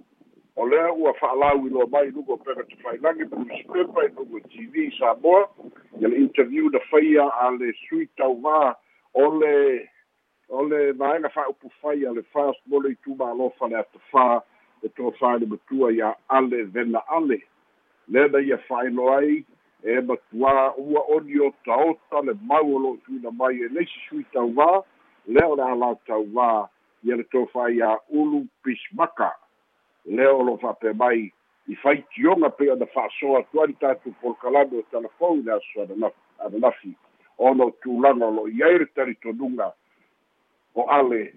o 0.56 0.66
lea 0.68 0.94
ua 0.94 1.14
fa'alau 1.14 1.68
iloa 1.68 1.88
mai 1.88 2.12
lugo 2.12 2.38
pega 2.38 2.64
tafailagi 2.64 3.26
pulispepa 3.26 4.06
i 4.06 4.10
lugo 4.18 4.40
tv 4.40 4.92
samoa 5.00 5.50
ia 6.00 6.08
le 6.08 6.18
interview 6.18 6.70
na 6.70 6.80
faia 6.80 7.30
a 7.42 7.52
le 7.52 7.74
sui 7.86 8.10
tauvā 8.18 8.76
o 9.14 9.30
le 9.40 9.90
o 10.50 10.64
le 10.64 10.92
vaega 10.92 11.30
fa'aupu 11.30 11.70
fai 11.82 12.06
a 12.06 12.12
le 12.12 12.24
fast 12.34 12.62
mole 12.66 12.92
i 12.92 12.98
tumālofa 13.06 13.70
le 13.70 13.78
atafā 13.82 14.42
e 14.84 14.90
tofā 14.98 15.40
le 15.40 15.46
matua 15.46 15.94
ia 15.94 16.16
ale 16.28 16.64
vena 16.64 17.02
ale 17.08 17.42
lea 18.08 18.28
na 18.28 18.40
ia 18.40 18.58
fa'ailo 18.68 19.10
ai 19.18 19.44
e 19.84 20.02
matuā 20.02 20.74
ua 20.78 21.02
oni 21.16 21.40
o 21.40 21.54
taota 21.66 22.22
le 22.26 22.34
mau 22.42 22.76
o 22.76 22.80
lo'o 22.80 22.98
tuina 23.06 23.32
mai 23.32 23.56
e 23.62 23.70
leisi 23.70 24.06
sui 24.10 24.26
tauvā 24.34 24.84
lea 25.28 25.48
o 25.50 25.56
le 25.56 25.64
alau 25.64 25.98
tauvā 26.10 26.70
ia 27.04 27.16
le 27.16 27.24
tofā 27.34 27.70
ia 27.76 27.98
ulu 28.10 28.46
pismaka 28.64 29.32
lea 30.06 30.34
o 30.34 30.44
lo 30.44 30.58
fa'ape 30.58 30.94
mai 30.94 31.32
i 31.68 31.76
faitioga 31.76 32.50
pei 32.50 32.70
ona 32.70 32.86
fa'asoa 32.86 33.40
atu 33.40 33.62
ai 33.62 33.74
tatou 33.80 34.14
polokalame 34.22 34.78
o 34.78 34.84
telefon 34.92 35.44
le 35.46 35.54
aso 35.54 35.88
ananafi 36.40 36.96
ona 37.38 37.66
o 37.66 37.72
tulaga 37.84 38.26
o 38.26 38.32
lo'o 38.32 38.48
i 38.48 38.64
ai 38.64 38.78
le 38.80 38.88
o 40.76 40.90
ale. 40.90 41.34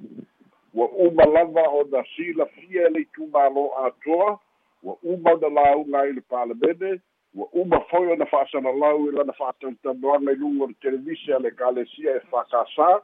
Ua 0.75 0.87
uma 0.89 1.25
lava 1.25 1.69
ona 1.69 2.05
silafia 2.17 2.87
e 2.87 2.91
le 2.91 3.01
itumālo 3.01 3.73
atoa 3.87 4.39
ua 4.83 4.97
uma 5.03 5.33
ona 5.33 5.49
lauga 5.49 6.01
ai 6.01 6.13
le 6.13 6.21
palemene 6.21 7.01
ua 7.35 7.49
uma 7.53 7.81
foi 7.91 8.13
ona 8.13 8.27
fa'asalalau 8.27 9.09
i 9.09 9.13
lana 9.13 9.33
fa'atautanoaga 9.33 10.33
i 10.33 10.37
luga 10.37 10.65
o 10.65 10.67
le 10.67 10.75
televisi 10.81 11.33
a 11.33 11.39
le 11.39 11.51
kalesia 11.51 12.17
e 12.17 12.21
fakasā 12.31 13.01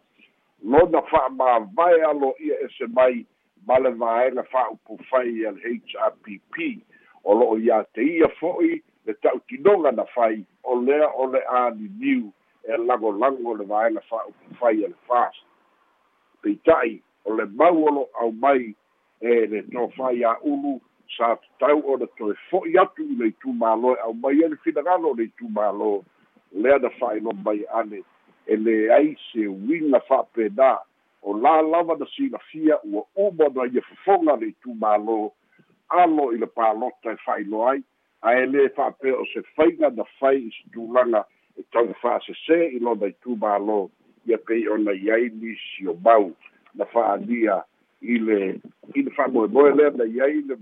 lona 0.65 1.03
fa'amāvae 1.11 2.03
alo 2.11 2.35
ia 2.41 2.57
ese 2.65 2.87
mai 2.87 3.27
ma 3.67 3.79
le 3.79 3.91
vaega 3.91 4.43
fa'aupufai 4.43 5.47
a 5.47 5.51
le 5.51 5.61
hrpp 5.63 6.57
o 7.25 7.35
lo'o 7.35 7.59
iā 7.59 7.85
te 7.95 8.03
ia 8.03 8.29
fo'i 8.39 8.83
le 9.07 9.15
ta'utinoga 9.15 9.93
na 9.93 10.05
fai 10.15 10.45
o 10.63 10.79
lea 10.81 11.09
o 11.15 11.27
le 11.33 11.43
aniniu 11.63 12.31
e 12.65 12.77
lagolago 12.77 13.55
le 13.55 13.65
vaega 13.65 14.01
fa'aupufai 14.11 14.85
a 14.85 14.89
le 14.89 14.99
fast 15.09 15.43
peita'i 16.43 17.01
o 17.25 17.35
le 17.35 17.47
mau 17.47 17.85
o 17.85 17.91
lo 17.91 18.09
au 18.21 18.33
mai 18.33 18.75
e 19.21 19.47
le 19.47 19.63
tofai 19.63 20.25
a 20.25 20.37
ulu 20.43 20.81
sa 21.17 21.37
tatau 21.37 21.83
ona 21.95 22.07
toe 22.17 22.35
fo'i 22.51 22.79
atu 22.79 23.03
i 23.03 23.19
le 23.19 23.33
itumālo 23.35 23.97
e 23.97 24.01
au 24.07 24.15
mai 24.15 24.43
ai 24.43 24.55
le 24.55 24.57
finagalo 24.65 25.11
o 25.11 25.15
le 25.15 25.27
itumālo 25.31 26.05
lea 26.53 26.79
na 26.79 26.91
fa'ailo 26.99 27.33
mai 27.45 27.67
ane 27.75 28.03
e 28.47 28.57
leai 28.57 29.17
se 29.31 29.47
uiga 29.49 30.01
fa'apena 30.09 30.79
o 31.23 31.35
la 31.39 31.63
lava 31.63 31.97
na 31.97 32.07
silafia 32.07 32.79
ua 32.85 33.05
uma 33.15 33.49
na 33.49 33.67
ia 33.67 33.83
fofoga 33.83 34.37
le 34.37 34.55
itumālō 34.55 35.31
alo 35.89 36.33
i 36.33 36.39
le 36.39 36.47
palota 36.47 37.13
e 37.13 37.17
fa'ailoa 37.25 37.73
ai. 37.73 37.83
Ae 38.23 38.47
lē 38.47 38.69
fa'apea 38.75 39.15
o 39.19 39.27
se 39.33 39.43
faiga 39.57 39.91
na 39.91 40.05
fai 40.19 40.39
i 40.39 40.51
se 40.51 40.71
tulaga 40.75 41.25
e 41.59 41.63
tau 41.71 41.95
fa'asesē 42.03 42.59
i 42.75 42.79
lona 42.79 43.13
itumālō 43.13 43.79
ia 44.27 44.39
pei 44.39 44.67
ona 44.69 44.93
iai 44.93 45.31
nisi 45.31 45.87
o 45.89 45.95
mau. 46.05 46.33
Na 46.75 46.85
fa'alia 46.91 47.63
i 48.01 48.19
le 48.19 48.41
i 48.95 49.03
le 49.03 49.11
fa'amoemoe 49.15 49.75
lea 49.79 49.95
na 49.95 50.05
iai 50.05 50.43
le 50.49 50.59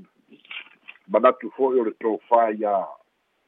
manatu 1.09 1.51
fo'i 1.57 1.81
o 1.81 1.89
le 1.89 1.97
tofā 2.05 2.51
iā 2.53 2.77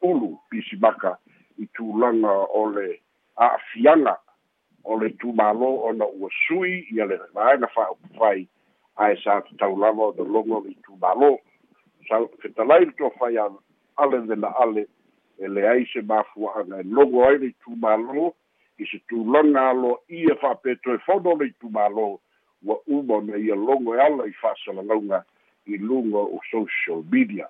ulu 0.02 0.38
pisimaka 0.48 1.18
i 1.58 1.68
tulaga 1.76 2.40
o 2.56 2.66
le 2.72 2.88
a'afiaga 3.36 4.16
o 4.84 4.96
le 4.98 5.08
tumālō 5.22 5.70
ona 5.88 6.06
ua 6.06 6.30
sui 6.46 6.86
ia 6.90 7.06
le 7.06 7.18
vaega 7.34 7.68
fa'aupufai 7.74 8.46
ae 8.96 9.16
sa 9.22 9.40
tatau 9.46 9.76
lava 9.78 10.10
o 10.10 10.14
le 10.18 10.24
logo 10.24 10.60
le 10.64 10.74
tumālō 10.86 11.30
sa 12.08 12.20
fetalai 12.42 12.84
le 12.84 12.92
tofai 12.98 13.38
ale 13.38 14.18
vena 14.26 14.52
ale 14.64 14.86
e 15.38 15.48
leai 15.48 15.86
se 15.92 16.02
mafua'aga 16.02 16.80
e 16.80 16.88
logo 16.88 17.24
ai 17.28 17.38
le 17.38 17.52
tumālō 17.64 18.32
i 18.78 18.86
se 18.90 18.98
tulaga 19.08 19.68
alo 19.70 20.00
ia 20.08 20.34
fa'apetoe 20.42 20.98
fono 21.06 21.36
le 21.38 21.52
tumālō 21.62 22.08
ua 22.64 22.76
uma 22.86 23.14
ona 23.14 23.36
ia 23.36 23.54
logo 23.54 23.94
e 23.94 24.00
ala 24.00 24.26
i 24.26 24.34
fa'asalalauga 24.40 25.24
i 25.66 25.78
luga 25.78 26.18
o 26.18 26.38
social 26.50 27.02
media. 27.10 27.48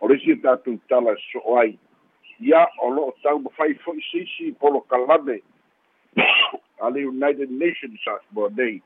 O 0.00 0.08
le 0.08 0.18
sia 0.18 0.36
tatou 0.36 0.80
tala 0.88 1.12
e 1.12 1.20
so'o 1.32 1.58
ai 1.60 1.78
ia 2.40 2.66
o 2.82 2.90
lo'o 2.90 3.12
tau 3.22 3.38
mafai 3.38 3.74
fo'i 3.84 4.00
seisi 4.10 4.52
polo 4.52 4.80
kalame 6.78 6.80
a 6.80 6.90
le 6.90 7.06
united 7.06 7.50
nations 7.50 8.00
nei 8.56 8.82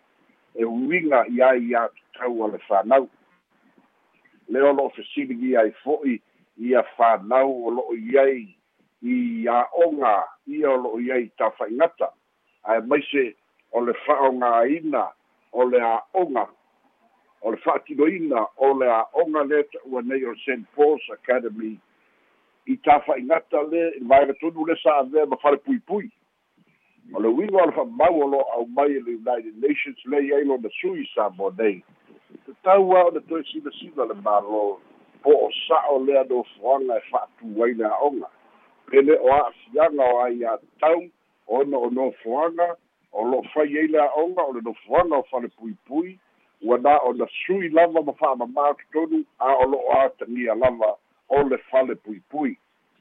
e 0.55 0.65
uiga 0.65 1.27
ia 1.29 1.55
ia 1.57 1.89
tatau 2.13 2.45
a 2.45 2.49
le 2.49 2.59
fanau 2.59 3.09
le 4.49 4.63
o 4.63 4.73
lo'o 4.73 4.91
fesiligi 4.91 5.57
ai 5.57 5.71
fo'i 5.85 6.21
ia 6.59 6.83
fanau 6.97 7.67
o 7.67 7.71
lo'o 7.71 7.95
iai 7.95 8.57
i 9.03 9.47
a'oga 9.49 10.25
ia 10.47 10.71
o 10.71 10.77
lo'o 10.77 11.01
iai 11.01 11.31
tafa'igata 11.39 12.13
ae 12.65 12.81
maise 12.81 13.35
o 13.73 13.81
le 13.81 13.93
fa'aogāina 14.07 15.13
o 15.53 15.65
le 15.65 15.81
a'oga 15.81 16.47
o 17.43 17.51
le 17.51 17.57
fa'atinoina 17.57 18.47
o 18.57 18.73
le 18.79 18.91
a'oga 18.91 19.45
lea 19.45 19.63
ta'ua 19.73 20.03
nei 20.03 20.25
o 20.25 20.35
st 20.35 20.65
pauls 20.75 21.03
academy. 21.13 21.79
I 22.67 22.77
tafa'igata 22.77 23.63
le 23.71 23.93
i 23.97 24.05
vaegatonu 24.05 24.67
le 24.67 24.77
sa 24.83 24.99
avea 24.99 25.27
ma 25.27 25.37
fale 25.37 25.57
puipui 25.57 26.11
o 27.15 27.21
le 27.21 27.29
uiga 27.29 27.63
o 27.63 27.67
le 27.67 27.73
fa'amau 27.73 28.23
o 28.23 28.27
lo 28.27 28.41
au 28.57 28.67
mai 28.67 28.91
i 28.97 29.01
le 29.01 29.17
united 29.17 29.55
nations 29.63 30.05
lei 30.05 30.33
ai 30.35 30.45
lona 30.45 30.69
sui 30.81 31.07
sa 31.15 31.31
mo 31.31 31.51
nei 31.59 31.83
tatau 32.47 32.97
a 32.97 33.11
le 33.15 33.21
toe 33.29 33.43
silasila 33.51 34.05
le 34.09 34.15
mālō 34.25 34.65
po 35.23 35.33
o 35.47 35.49
sa'o 35.67 35.99
lea 36.05 36.25
no 36.31 36.45
foaga 36.57 36.99
e 36.99 37.07
fa'atū 37.11 37.75
le 37.77 37.87
a'oga 37.87 38.29
pele 38.91 39.19
o 39.19 39.33
a'afiaga 39.33 40.05
o 40.05 40.21
ai 40.25 40.37
iā 40.43 40.59
ona 41.49 41.79
o 41.79 41.91
nofoaga 41.91 42.77
o 43.13 43.25
lo'o 43.25 43.43
fai 43.55 43.79
ai 43.79 43.89
le 43.89 43.99
a'oga 43.99 44.43
o 44.43 44.53
le 44.53 44.61
nofoaga 44.61 45.17
o 45.17 45.23
fale 45.31 45.49
puipui 45.49 46.19
ua 46.63 46.79
na 46.79 46.99
ona 46.99 47.27
sui 47.47 47.69
lava 47.69 48.03
ma 48.03 48.13
fa'amamā 48.13 48.75
totonu 48.79 49.25
a 49.39 49.57
o 49.57 49.67
lo'o 49.73 49.93
atagia 50.05 50.55
lava 50.55 50.97
o 51.29 51.43
le 51.43 51.59
fale 51.71 51.95
puipui 51.95 52.57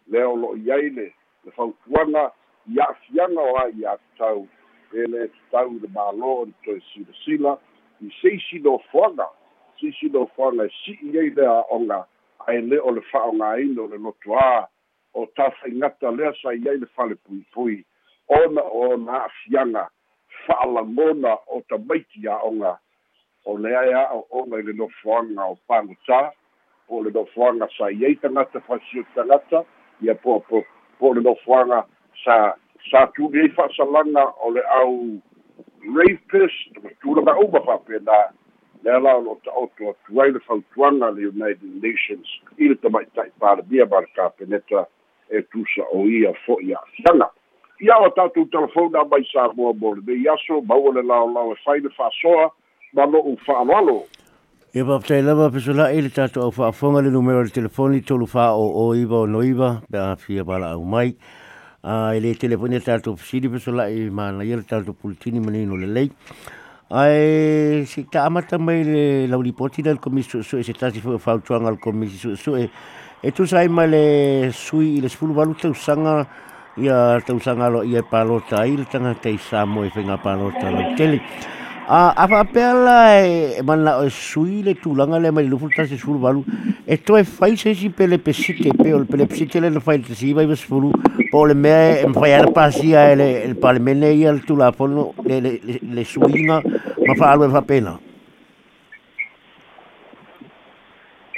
lea 0.07 0.29
o 0.29 0.35
lo'o 0.35 0.55
i 0.55 0.71
ai 0.71 0.89
le 0.89 1.13
le 1.45 1.51
fautuaga 1.51 2.31
i 2.67 2.79
a'afiaga 2.83 3.41
o 3.41 3.55
ai 3.63 3.71
iā 3.81 3.95
tatau 3.97 4.45
e 4.93 5.07
le 5.07 5.27
tatau 5.27 5.73
le 5.81 5.89
mālō 5.95 6.31
o 6.41 6.45
le 6.45 6.53
toe 6.65 6.79
silasila 6.91 7.57
i 8.03 8.11
seisi 8.21 8.59
nofoaga 8.63 9.27
seisi 9.79 10.09
nofoaga 10.13 10.67
e 10.67 10.73
si'i 10.83 11.17
ai 11.19 11.29
le 11.35 11.45
a'oga 11.47 12.03
ae 12.47 12.61
lē 12.69 12.79
o 12.83 12.91
le 12.95 13.03
fa'aogāina 13.11 13.83
o 13.83 13.87
le 13.91 13.97
loto 13.97 14.35
ā. 14.39 14.65
O 15.17 15.25
tafaigata 15.35 16.11
lea 16.11 16.33
sai 16.41 16.59
ai 16.69 16.77
le 16.77 16.87
fale 16.95 17.15
puipui 17.15 17.83
ona 18.27 18.61
o 18.61 18.97
na 18.97 19.23
a'afiaga 19.23 19.87
fa'alagona 20.45 21.37
o 21.47 21.61
tamaiti 21.69 22.27
a'oga 22.27 22.77
o 23.45 23.57
lea 23.57 23.83
e 23.89 23.93
a'o'oga 24.03 24.59
i 24.59 24.67
le 24.67 24.73
nofoaga 24.77 25.47
o 25.47 25.57
pagotā 25.69 26.21
po 26.87 26.99
o 26.99 27.03
le 27.03 27.11
nofoaga 27.15 27.67
sai 27.77 28.05
ai 28.05 28.15
tagata 28.21 28.59
fasio 28.67 29.03
tagata 29.15 29.63
ia 30.01 30.15
po 30.15 30.39
po 30.49 30.63
po 30.99 31.13
le 31.13 31.21
nofoaga 31.21 31.85
sa 32.23 32.55
sa 32.89 33.07
tuli 33.15 33.41
ai 33.41 33.49
fa'asalaga 33.49 34.25
o 34.43 34.51
le 34.51 34.63
au 34.81 35.19
rapist 35.97 36.83
ma 36.83 36.89
tulaga 37.01 37.37
uma 37.39 37.61
fa'apena 37.67 38.19
le 38.83 38.91
ala 38.91 39.15
o 39.17 39.21
loo 39.21 39.39
ta'oto 39.43 39.95
ai 40.21 40.31
le 40.31 40.39
fautuaga 40.47 41.11
le 41.15 41.27
united 41.33 41.71
nations 41.83 42.27
i 42.57 42.69
le 42.69 42.75
tamaʻitaʻi 42.75 43.31
palemia 43.39 43.85
ma 43.85 44.01
le 44.05 44.09
kapeneta 44.15 44.85
e 45.29 45.41
tusa 45.51 45.83
o 45.91 46.05
ia 46.07 46.33
fo'i 46.45 46.73
a'afiaga 46.73 47.29
ia 47.79 47.97
o 48.01 48.09
tatou 48.09 48.45
telefona 48.45 49.03
mai 49.11 49.25
sa 49.31 49.49
moa 49.53 49.73
mo 49.73 49.95
lenei 49.95 50.27
aso 50.33 50.61
maua 50.61 50.93
le 50.93 51.01
laolao 51.01 51.51
e 51.53 51.57
fai 51.65 51.79
le 51.79 51.89
fa'asoa 51.97 52.51
ma 52.93 53.05
lo'u 53.05 53.37
fa'aloalo 53.45 53.99
Ia 54.75 54.83
pa 54.85 54.99
ptai 54.99 55.23
lava 55.23 55.49
pesola 55.49 55.91
i 55.95 56.01
le 56.01 56.09
tato 56.09 56.41
au 56.43 56.51
whaafonga 56.51 57.01
le 57.01 57.09
numero 57.09 57.41
le 57.41 57.49
telefoni 57.49 58.01
tolu 58.01 58.27
wha 58.33 58.51
o 58.51 58.65
o 58.81 58.95
iwa 58.95 59.21
o 59.23 59.25
no 59.25 59.41
iwa 59.41 59.81
pe 59.91 59.97
a 59.97 60.15
fia 60.15 60.43
bala 60.43 60.73
au 60.75 60.83
mai. 60.83 61.15
A 61.89 62.13
i 62.13 62.19
le 62.19 62.35
telefoni 62.35 62.75
e 62.75 62.81
tato 62.81 63.13
pisiri 63.13 63.47
pesola 63.47 63.87
i 63.87 64.09
mana 64.09 64.43
i 64.43 64.53
le 64.53 64.65
tato 64.65 64.91
pulitini 64.91 65.39
manino 65.39 65.73
le 65.77 65.87
lei. 65.87 66.11
Ai 66.89 67.85
si 67.85 68.05
ta 68.09 68.25
amata 68.25 68.57
mai 68.57 68.83
le 68.83 69.25
lauri 69.25 69.53
poti 69.53 69.81
le 69.81 69.97
komiso 69.97 70.41
su 70.41 70.57
e 70.57 70.63
se 70.63 70.73
tasi 70.73 70.99
fu 70.99 71.17
fau 71.17 71.39
tuanga 71.39 71.69
le 71.69 71.77
komiso 71.79 72.35
su 72.35 72.55
e 72.55 72.69
e 73.21 73.31
tu 73.31 73.45
sai 73.45 73.69
mai 73.69 73.87
le 73.87 74.49
sui 74.51 74.97
i 74.97 74.99
le 74.99 75.07
spulu 75.07 75.33
walu 75.33 75.55
tau 75.55 75.73
sanga 75.73 76.27
ia 76.75 77.21
tau 77.25 77.39
sanga 77.39 77.69
lo 77.69 77.83
ia 77.83 78.03
palota 78.03 78.65
i 78.65 78.75
le 78.75 78.83
tanga 78.83 79.13
tei 79.13 79.37
samo 79.37 79.85
e 79.85 79.91
whenga 79.95 80.17
palota 80.17 80.69
lo 80.69 80.93
tele. 80.97 81.21
a 81.87 82.11
a 82.17 82.27
fa 82.27 82.43
pela 82.43 83.15
e 83.15 83.61
mana 83.63 83.99
o 83.99 84.09
sui 84.09 84.61
le 84.61 84.73
tulanga 84.75 85.19
le 85.19 85.31
mai 85.31 85.47
lufu 85.47 85.69
tasi 85.69 85.95
sulu 85.95 86.19
balu 86.19 86.43
e 86.83 87.01
to 87.01 87.15
e 87.15 87.23
fai 87.23 87.55
se 87.55 87.73
si 87.73 87.89
pele 87.89 88.19
pesite 88.19 88.75
pe 88.75 88.91
o 88.91 89.05
pele 89.05 89.25
pesite 89.25 89.61
le 89.61 89.79
fai 89.79 90.01
te 90.01 90.13
si 90.13 90.33
vai 90.33 90.53
sulu 90.53 90.91
po 91.31 91.45
le 91.45 91.53
me 91.53 92.01
e 92.01 92.07
fai 92.13 92.51
pasia 92.53 93.15
le 93.15 93.43
el 93.43 93.55
palmene 93.55 94.13
ia 94.13 94.31
le 94.31 94.41
tula 94.41 94.71
fono 94.71 95.13
le 95.23 95.39
le 95.41 95.79
le 95.81 96.03
suinga 96.03 96.61
ma 97.07 97.13
fa 97.15 97.31
alwe 97.31 97.49
fa 97.49 97.61
pena 97.61 97.99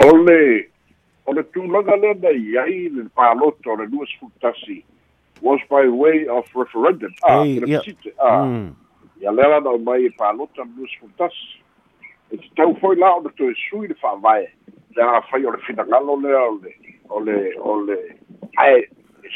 ole 0.06 0.70
ole 1.26 1.44
tulanga 1.52 1.96
le 1.96 2.14
dai 2.20 2.58
ai 2.58 2.90
le 2.90 3.10
paloto 3.14 3.76
le 3.76 3.88
duas 3.88 4.10
futasi 4.20 4.84
was 5.42 5.60
by 5.70 5.88
way 5.88 6.28
of 6.28 6.46
referendum. 6.56 7.14
Ah 7.24 7.44
Hey, 7.44 7.60
le 7.60 7.68
yeah. 7.68 7.80
pesite 7.80 8.12
ah. 8.20 8.46
Mm. 8.46 8.76
ia 9.22 9.32
lea 9.32 9.60
na 9.60 9.78
mai 9.78 10.06
e 10.06 10.10
palota 10.10 10.64
blues 10.66 10.92
futasi 11.00 11.60
e 12.32 12.38
te 12.38 12.50
tau 12.56 12.76
foi 12.82 12.96
la 12.96 13.16
o 13.16 13.22
le 13.24 13.30
toe 13.36 13.54
sui 13.70 13.88
le 13.88 13.96
whaavae 14.02 14.48
le 14.96 15.02
a 15.04 15.20
whai 15.32 15.46
o 15.46 15.52
le 15.52 15.60
finagalo 15.68 16.14
o 16.14 16.20
le 16.20 16.36
o 17.10 17.20
le 17.20 17.36
o 17.60 17.82
le 17.84 17.98
ae 18.58 18.88
e 19.24 19.30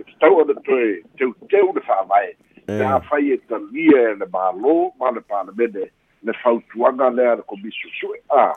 e 0.00 0.04
tau 0.18 0.44
le 0.44 0.54
toe 0.64 1.02
teu 1.16 1.34
teu 1.48 1.72
le 1.72 1.82
whaavae 1.88 2.36
le 2.66 2.84
a 2.84 3.00
whai 3.10 3.32
e 3.32 3.38
talia 3.48 4.10
e 4.10 4.14
le 4.14 4.26
malo 4.32 4.92
ma 4.98 5.10
le 5.10 5.20
palemene 5.20 5.90
le 6.22 6.32
whautuanga 6.44 7.10
lea 7.10 7.34
le 7.34 7.42
komisio 7.42 7.88
sui 7.98 8.18
a 8.28 8.54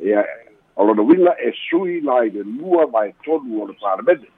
ia 0.00 0.24
o 0.76 0.84
lona 0.84 1.02
wina 1.02 1.36
e 1.36 1.52
sui 1.68 2.00
la 2.00 2.24
i 2.24 2.30
le 2.30 2.42
lua 2.42 2.86
mai 2.86 3.14
tonu 3.24 3.62
o 3.62 3.66
le 3.66 3.74
palemene 3.80 4.28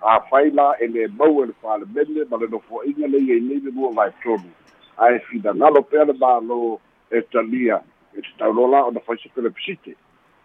a 0.00 0.22
whai 0.30 0.50
la 0.50 0.76
e 0.78 0.86
le 0.86 1.08
mau 1.08 1.42
e 1.42 1.46
le 1.46 1.54
palemene 1.60 2.26
ma 2.30 2.36
le 2.36 2.46
nofo 2.48 2.82
inga 2.84 3.06
le 3.06 3.18
i 3.18 3.30
e 3.30 3.40
le 3.40 3.70
lua 3.70 3.92
mai 3.92 4.12
tonu 4.22 4.50
ae 4.96 5.18
finagalo 5.18 5.82
pea 5.82 6.04
le 6.04 6.12
malo 6.12 6.80
e 7.10 7.22
talia 7.30 7.82
e 8.14 8.20
te 8.20 8.32
taulola 8.38 8.84
ona 8.84 9.00
faisa 9.00 9.28
pele 9.34 9.50
pesite 9.50 9.96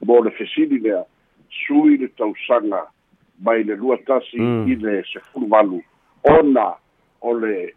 mo 0.05 0.21
le 0.21 0.31
fesili 0.31 0.79
lea 0.79 1.05
sui 1.49 1.97
le 1.97 2.07
tausaga 2.15 2.89
mai 3.41 3.63
le 3.63 3.75
lua 3.75 3.97
tasi 4.07 4.37
Mm. 4.39 4.65
i 4.71 4.75
le 4.75 5.03
sefulu 5.13 5.47
valu 5.47 5.81
ona 6.23 6.73
o 7.21 7.33
le 7.33 7.73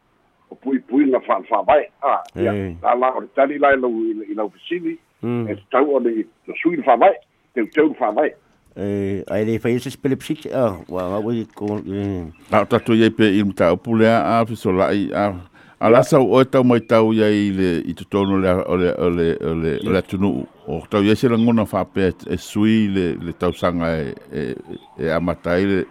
o 0.50 0.54
puipuiga 0.54 1.20
fa'afa'avae 1.20 1.88
a 2.02 2.22
ia 2.36 2.52
Ei. 2.54 2.76
la 2.82 3.08
o 3.16 3.20
le 3.20 3.28
tali 3.34 3.58
la 3.58 3.74
lau 3.76 3.92
i 4.30 4.34
lau 4.34 4.50
fesili 4.50 4.98
Mm. 5.22 5.46
e 5.48 5.54
te 5.56 5.62
tau 5.70 5.94
o 5.96 5.98
le 6.00 6.24
sui 6.62 6.76
le 6.76 6.82
fa'avae 6.82 7.14
teuteu 7.54 7.88
le 7.88 7.94
fa'avae 7.94 8.34
Eh, 8.76 9.22
ai 9.30 9.44
le 9.46 9.58
fai 9.62 9.78
se 9.78 9.96
pele 10.02 10.16
psite 10.16 10.50
ah 10.52 10.74
wa 10.88 11.20
wa 11.22 11.32
ko 11.54 11.78
eh. 11.86 12.26
A 12.50 12.64
tatu 12.66 12.92
iei 12.98 13.10
pe 13.10 13.28
i 13.38 13.44
mta 13.44 13.72
upu 13.72 13.94
lea 13.96 14.18
a 14.40 14.44
fiso 14.46 14.72
lai 14.72 15.06
a 15.14 15.30
a 15.80 15.90
lasa 15.90 16.20
o 16.20 16.40
e 16.40 16.44
tau 16.44 16.64
mai 16.64 16.80
tau 16.80 17.12
iei 17.12 17.50
le 17.50 17.70
i 17.84 17.94
tu 17.94 18.04
tono 18.04 18.38
le 18.38 18.50
o 18.52 18.76
le 18.76 18.94
o 18.98 19.08
le 19.10 19.28
o 19.42 19.54
le 19.54 19.72
o 19.86 19.90
le 19.90 20.02
tunu 20.02 20.46
o 20.66 20.80
tau 20.90 21.02
iei 21.02 21.16
se 21.16 21.28
langona 21.28 21.64
fa 21.64 21.84
pe 21.84 22.12
e 22.30 22.36
sui 22.36 22.88
le 22.88 23.14
le 23.20 23.32
tau 23.32 23.52
sanga 23.52 23.90
e 23.98 24.14
e 24.32 24.56
e 24.98 25.10
amatai 25.10 25.66
le 25.66 25.86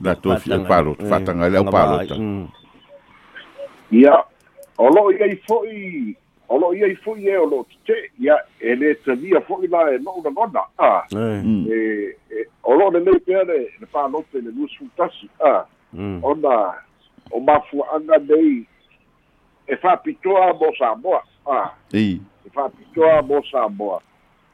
la 0.00 0.14
to 0.14 0.36
fi 0.36 0.50
e 0.50 0.52
Fatanga, 0.52 0.68
palo 0.68 0.96
eh, 0.98 1.06
fatanga 1.06 1.48
le 1.48 1.58
o 1.58 1.62
nga 1.62 1.70
palo 1.70 1.96
vai, 1.96 2.06
ta 2.06 2.16
mm. 2.18 2.46
ia 3.92 4.24
o 4.78 4.88
lo 4.88 5.10
ia 5.12 5.26
i 5.26 5.36
fo'i 5.46 6.16
o 6.48 6.58
lo 6.58 6.72
ia 6.74 6.86
i 6.88 6.96
fo'i 6.96 7.28
e 7.28 7.36
o 7.36 7.46
lo 7.46 7.66
te 7.86 8.10
ia 8.18 8.36
e 8.58 8.74
le 8.74 8.94
talia 9.04 9.40
fo'i 9.46 9.68
la 9.68 9.92
e 9.92 9.98
no 9.98 10.20
na 10.24 10.30
gona 10.30 10.64
a. 10.78 11.04
Eh, 11.12 11.40
Mm. 11.42 11.66
e, 11.70 12.16
e 12.30 12.46
o 12.62 12.74
lo 12.74 12.90
le 12.90 13.00
nei 13.00 13.20
pea 13.20 13.44
le 13.44 13.68
le 13.80 13.86
pālote 13.92 14.40
le 14.40 14.50
lua 14.50 14.68
sutasi 14.68 15.28
a. 15.44 15.64
Mm. 15.92 16.24
ona 16.24 16.74
o 17.30 17.40
mafuaaga 17.40 18.18
nei 18.18 18.66
e 19.66 19.76
fa'apitoa 19.76 20.52
mo 20.54 20.72
samoa. 20.78 21.22
A 21.46 21.70
i 21.92 22.20
e 22.46 22.50
fa'apitoa 22.50 23.22
mo 23.22 23.42
samoa. 23.50 24.00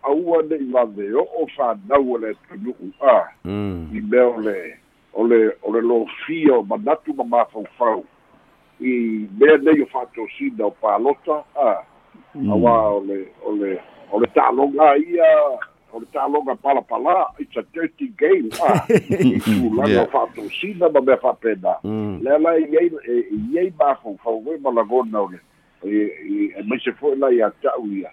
Aua 0.02 0.42
ne'i 0.42 1.14
o'o 1.14 1.46
fanau 1.56 2.12
o 2.14 2.18
le 2.18 2.34
tunu'u 2.48 2.92
a 3.00 3.28
Mm. 3.44 3.90
i 3.92 4.00
mea 4.00 4.26
o 4.26 4.40
le 4.40 4.78
o 5.14 5.26
le 5.26 5.52
o 5.62 5.72
le 5.72 5.80
lofia 5.80 6.54
o 6.54 6.62
manatu 6.62 7.14
ma 7.14 7.24
mafaufau. 7.24 8.04
I 8.80 9.26
mea 9.38 9.56
nei 9.58 9.82
o 9.82 9.86
fa'atosina 9.86 10.66
o 10.66 10.70
palota. 10.70 11.44
A 11.56 11.82
aua 12.50 12.88
o 12.96 13.00
le 13.00 13.26
o 13.44 13.52
le 13.52 13.80
o 14.12 14.20
le 14.20 14.26
ta'aloga 14.34 14.96
ia 14.96 15.58
o 15.92 16.01
le 16.01 16.07
ta'aloga 16.12 16.55
palapala 16.57 17.27
it's 17.38 17.57
a 17.57 17.62
dirty 17.72 18.09
game. 18.18 18.51
A 18.62 18.85
i 19.88 19.96
o 19.96 20.07
fa'atosina 20.07 20.88
ma 20.92 21.01
mea 21.01 21.16
fa'apena 21.16 21.77
Mm. 21.85 22.20
le 22.22 22.31
ala 22.35 22.59
iai 22.59 22.90
iai 23.53 23.72
mafaufau 23.79 24.44
e 24.55 24.59
malagona 24.59 25.20
o 25.20 25.29
le 25.33 25.38
i 25.85 25.96
i 26.35 26.53
e 26.59 26.62
mai 26.66 26.79
se 26.85 26.92
fo'i 26.92 27.16
la 27.18 27.31
ia 27.33 27.51
ta'u 27.62 27.87
ia 27.92 28.11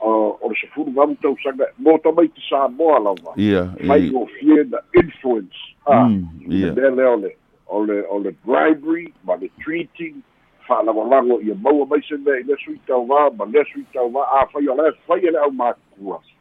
o 0.00 0.38
o 0.40 0.48
le 0.48 0.54
sefulu 0.60 0.92
valu 0.92 1.14
tausaga 1.22 1.66
mo 1.78 1.98
tamai 1.98 2.28
te 2.28 2.40
samoa 2.48 2.98
lava 2.98 3.32
ia 3.36 3.68
i 3.80 4.10
o 4.14 4.26
da 4.64 4.80
influence. 4.94 5.56
Mm, 5.88 6.28
ia. 6.48 6.72
le 6.72 6.90
le 6.90 7.06
ole 7.06 7.36
ole 7.68 8.02
ole 8.10 8.34
bribery 8.44 9.12
ma 9.24 9.34
le 9.36 9.50
treating 9.62 10.22
fa 10.66 10.82
la 10.82 10.92
lango 10.92 11.40
ia 11.40 11.54
mau 11.54 11.86
mai 11.86 12.02
se 12.08 12.16
le 12.16 12.42
le 12.42 12.56
sui 12.64 12.80
tau 12.86 13.06
va 13.06 13.30
ma 13.30 13.44
le 13.44 13.64
sui 13.72 13.84
tau 13.92 14.10
va 14.10 14.22
a 14.40 14.46
fa 14.46 14.58
le 14.60 14.92
fa 15.06 15.14
le 15.16 15.38
au 15.38 15.50
ma 15.50 15.72
kua 15.94 16.18
e 16.18 16.20
le 16.20 16.24
fai 16.24 16.35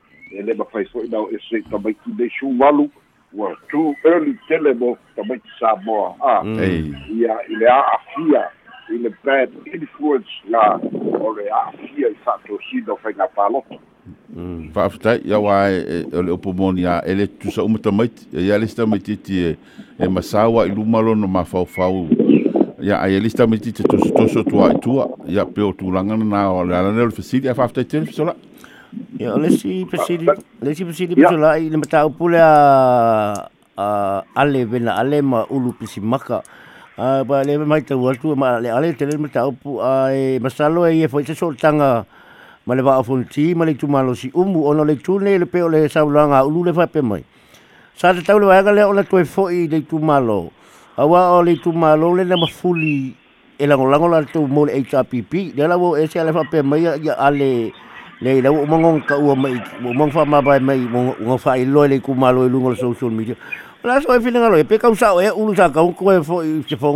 foi 0.91 1.07
now 1.09 1.27
e 1.31 1.37
se 1.49 1.61
ta 1.69 1.77
mai 1.77 1.93
ki 1.93 2.11
de 2.17 2.29
su 2.39 2.47
walu 2.59 2.89
wa 3.33 3.51
too 3.71 3.93
early 4.05 4.35
tele 4.47 4.73
mo 4.73 4.97
ta 5.15 5.23
mai 5.27 5.37
ki 5.39 5.49
sa 5.59 5.75
mo 5.85 6.15
ah 6.21 6.41
Mm. 6.43 6.59
ei 6.59 6.93
ia 7.19 7.35
ile 7.49 7.67
a 7.67 7.81
afia 7.95 8.43
ile 8.89 9.09
bad 9.23 9.49
influence 9.73 10.29
la 10.49 10.79
ole 11.21 11.49
a 11.51 11.67
afia 11.67 12.07
i 12.09 12.15
fa 12.25 12.37
to 12.47 12.57
si 12.69 12.81
do 12.81 12.95
fa 13.03 13.09
na 13.17 13.27
palota 13.27 13.75
Mm. 14.35 14.69
fa 14.73 14.83
afta 14.85 15.15
ia 15.25 15.37
e 15.71 16.05
o 16.13 16.21
le 16.21 16.31
opo 16.31 16.53
moni 16.53 16.85
a 16.85 17.01
ele 17.05 17.27
tu 17.27 17.51
sa 17.51 17.63
umata 17.63 17.91
mai 17.91 18.09
ia 18.33 18.57
le 18.57 18.67
sta 18.67 18.85
mai 18.85 18.99
titi 18.99 19.39
e 19.39 19.55
e 19.99 20.07
masawa 20.07 20.65
i 20.67 20.69
lumalo 20.75 21.15
no 21.15 21.27
ma 21.27 21.43
fau 21.43 21.65
fau 21.65 22.07
ia 22.81 22.99
ai 23.01 23.19
le 23.19 23.29
sta 23.29 23.47
mai 23.47 23.59
titi 23.59 23.83
to 23.83 23.97
to 23.97 24.27
so 24.27 24.43
tua 24.43 24.69
i 24.73 24.79
tua 24.79 25.07
ia 25.27 25.45
pe 25.45 25.61
o 25.61 25.71
tu 25.73 25.91
langa 25.91 26.17
na 26.17 26.51
o 26.51 26.63
la 26.63 26.81
na 26.91 27.05
le 27.05 27.11
fasili 27.11 27.47
a 27.49 27.53
fa 27.55 27.63
afta 27.63 27.83
tele 27.83 28.05
Ya, 29.19 29.31
ole 29.31 29.47
si 29.49 29.87
pesidi, 29.87 30.27
le 30.61 30.75
si 30.75 30.83
pesidi 30.83 31.15
Ya. 31.15 31.29
pesola 31.31 31.55
i 31.55 31.69
le 31.69 31.77
matau 31.79 32.09
pule 32.11 32.35
a 32.35 33.47
a 33.77 33.85
ale 34.35 34.65
vena 34.67 34.99
ale 34.99 35.21
ma 35.21 35.45
ulu 35.49 35.71
pisi 35.71 36.01
maka. 36.03 36.43
A 36.97 37.23
ba 37.23 37.43
le 37.43 37.57
mai 37.63 37.81
tau 37.81 38.07
atu 38.11 38.35
ma 38.35 38.59
le 38.59 38.67
ale 38.71 38.91
tele 38.95 39.15
matau 39.17 39.51
pu 39.51 39.79
ai 39.79 40.39
masalo 40.39 40.85
e 40.87 41.07
foi 41.07 41.23
se 41.23 41.35
soltanga 41.35 42.05
ma 42.65 42.75
le 42.75 42.81
va 42.81 42.99
ma 43.55 43.65
le 43.65 43.73
tu 43.75 43.87
malo 43.87 44.15
si 44.15 44.31
umu 44.33 44.67
ono 44.67 44.83
le 44.83 44.95
tune 44.95 45.37
le 45.39 45.45
pe 45.45 45.59
le 45.63 45.87
saulanga 45.87 46.43
ulu 46.45 46.63
le 46.65 46.73
fa 46.73 46.87
pe 46.87 47.01
mai. 47.01 47.23
Sa 47.95 48.13
te 48.13 48.19
tau 48.21 48.39
le 48.39 48.47
waiga 48.47 48.71
le 48.71 48.83
ona 48.83 49.03
toi 49.03 49.23
foi 49.23 49.67
le 49.67 49.81
tu 49.87 49.99
malo. 49.99 50.51
Awa 50.97 51.39
o 51.39 51.41
le 51.41 51.55
tu 51.55 51.71
malo 51.71 52.15
le 52.15 52.23
na 52.23 52.35
mafuli 52.35 53.15
e 53.59 53.65
lango 53.65 53.87
lango 53.87 54.07
la 54.07 54.23
tu 54.23 54.47
mo 54.47 54.65
le 54.65 54.83
HRPP. 54.83 55.55
Le 55.55 55.67
la 55.67 55.77
wo 55.77 55.95
e 55.95 56.07
se 56.07 56.19
ale 56.19 56.31
fa 56.31 56.43
pe 56.43 56.61
mai 56.61 56.83
ya 56.83 57.15
ale 57.19 57.71
le 58.21 58.41
la 58.41 58.51
o 58.51 58.65
mongong 58.65 59.01
ka 59.05 59.17
ua 59.17 59.35
mai 59.35 59.59
o 59.83 59.93
mong 59.93 60.11
fa 60.11 60.25
ma 60.25 60.41
bai 60.41 60.59
mai 60.59 60.79
mo 60.87 61.37
fa 61.37 61.57
i 61.57 61.65
loe 61.65 61.87
le 61.87 61.99
ku 61.99 62.13
malo 62.13 62.45
i 62.45 62.49
lungo 62.49 62.69
le 62.69 62.79
social 62.79 63.11
media 63.11 63.35
la 63.83 63.99
so 64.01 64.13
e 64.15 64.19
fina 64.19 64.39
ngalo 64.39 64.57
e 64.57 64.63
pe 64.63 64.77
ka 64.77 64.89
usa 64.89 65.13
e 65.21 65.29
ulu 65.31 65.55
sa 65.55 65.69
ka 65.69 65.83
ko 65.83 66.11
e 66.11 66.23
fo 66.23 66.41
i 66.41 66.63
se 66.69 66.75
fo 66.75 66.93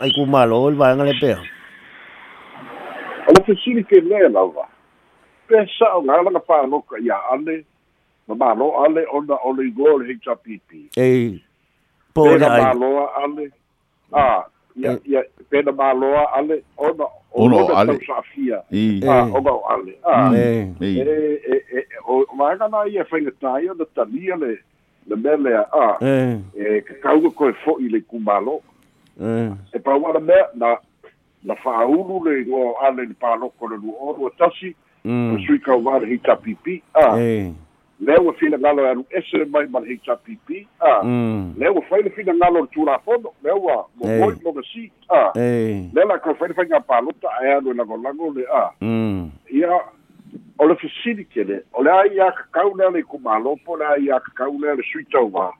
ai 0.00 0.10
ku 0.12 0.26
malo 0.26 0.70
i 0.70 0.74
va 0.74 0.94
ngale 0.94 1.14
pe 1.20 1.34
Ala 3.22 3.42
fesili 3.46 3.84
ke 3.84 4.00
lea 4.00 4.28
lava. 4.28 4.66
Pe 5.46 5.62
sa 5.78 5.94
o 5.96 6.02
ngā 6.02 6.22
langa 6.26 6.42
whānoka 6.48 6.98
ia 6.98 7.16
ale, 7.30 7.62
ma 8.28 8.34
malo 8.34 8.72
ale 8.82 9.04
ona 9.14 9.38
o 9.46 9.52
le 9.54 9.68
igoa 9.70 10.00
le 10.02 10.16
HRPP. 10.18 10.90
e 10.98 11.40
po 12.14 12.24
Pe 12.26 12.38
na 12.38 12.48
na 12.48 12.54
ai 12.54 12.62
malo 12.66 13.08
ale, 13.22 13.46
a, 14.12 14.42
ia 14.82 14.98
ia 15.06 15.22
pena 15.50 15.72
maloa 15.72 16.32
ale 16.36 16.62
ona 16.78 17.06
Ona 17.34 17.56
o 17.56 17.66
ale. 17.76 17.92
ah 19.02 19.24
Eh. 19.30 19.34
ona 19.34 19.50
o 19.52 19.62
ale 19.70 19.92
ah 20.04 20.32
Eh. 20.36 20.68
e 21.54 21.56
e 21.78 21.84
o 22.08 22.24
maga 22.36 22.68
na 22.68 22.84
ia 22.86 23.04
fainga 23.04 23.30
tai 23.40 23.68
ona 23.68 23.84
talia 23.94 24.36
le 24.36 24.58
le 25.08 25.16
mele 25.16 25.54
ah 25.72 25.96
Eh. 26.00 26.38
e 26.56 26.80
ka 26.80 26.94
kauga 27.02 27.30
koe 27.30 27.52
fo'i 27.64 27.88
le 27.88 28.00
kumalo 28.00 28.60
Eh. 29.20 29.50
e 29.74 29.78
pa 29.78 29.96
wala 29.96 30.20
mea 30.20 30.46
na 30.54 30.76
na 31.44 31.54
whaulu 31.64 32.20
le 32.24 32.46
o 32.52 32.76
ale 32.84 33.02
le 33.70 33.76
lua 33.76 33.96
oru 34.00 34.26
a 34.26 34.30
tasi 34.38 34.74
Mm. 35.04 35.34
o 35.34 35.38
sui 35.46 35.58
kau 35.58 35.82
wale 35.84 36.06
hei 36.06 36.18
ah 38.08 38.12
Eh. 38.12 38.50
leo 38.50 38.82
e 38.82 38.90
anu 38.90 39.04
ese 39.10 39.44
mai 39.50 39.66
man 39.66 39.84
hei 39.84 39.98
tapipi 40.06 40.66
ah 40.80 41.02
Mm. 41.04 41.54
leo 41.58 41.74
e 41.78 41.82
whaile 41.90 42.10
fina 42.10 42.34
ngalo 42.34 42.60
le 42.60 42.66
tūra 42.74 42.98
pono 43.04 43.32
leo 43.42 43.68
a 43.68 43.84
mo 43.96 44.08
Eh. 44.10 44.18
moi 44.20 44.34
mo 44.44 44.62
si 44.62 44.90
ah 45.10 45.30
Eh. 45.36 45.88
Lela 45.94 46.18
ka 46.18 46.30
whaile 46.32 46.54
whainga 46.54 46.80
pālota 46.80 47.28
e 47.44 47.52
anu 47.52 47.70
e 47.70 47.74
lago 47.74 47.96
lago 47.96 48.32
le 48.34 48.44
ah 48.52 48.70
Mm. 48.80 49.30
ia 49.50 49.70
o 50.58 50.66
le 50.66 50.74
fasili 50.76 51.24
kele 51.24 51.62
o 51.72 51.82
le 51.82 51.90
a 51.90 52.30
ka 52.32 52.44
kau 52.52 52.74
lea 52.76 52.90
le 52.90 53.02
kumalopo 53.02 53.76
le 53.76 53.84
a 54.10 54.20
ka 54.20 54.32
kau 54.34 54.58
lea 54.58 54.74
le 54.74 54.82
sui 54.92 55.04
tau 55.04 55.30
wā 55.30 55.52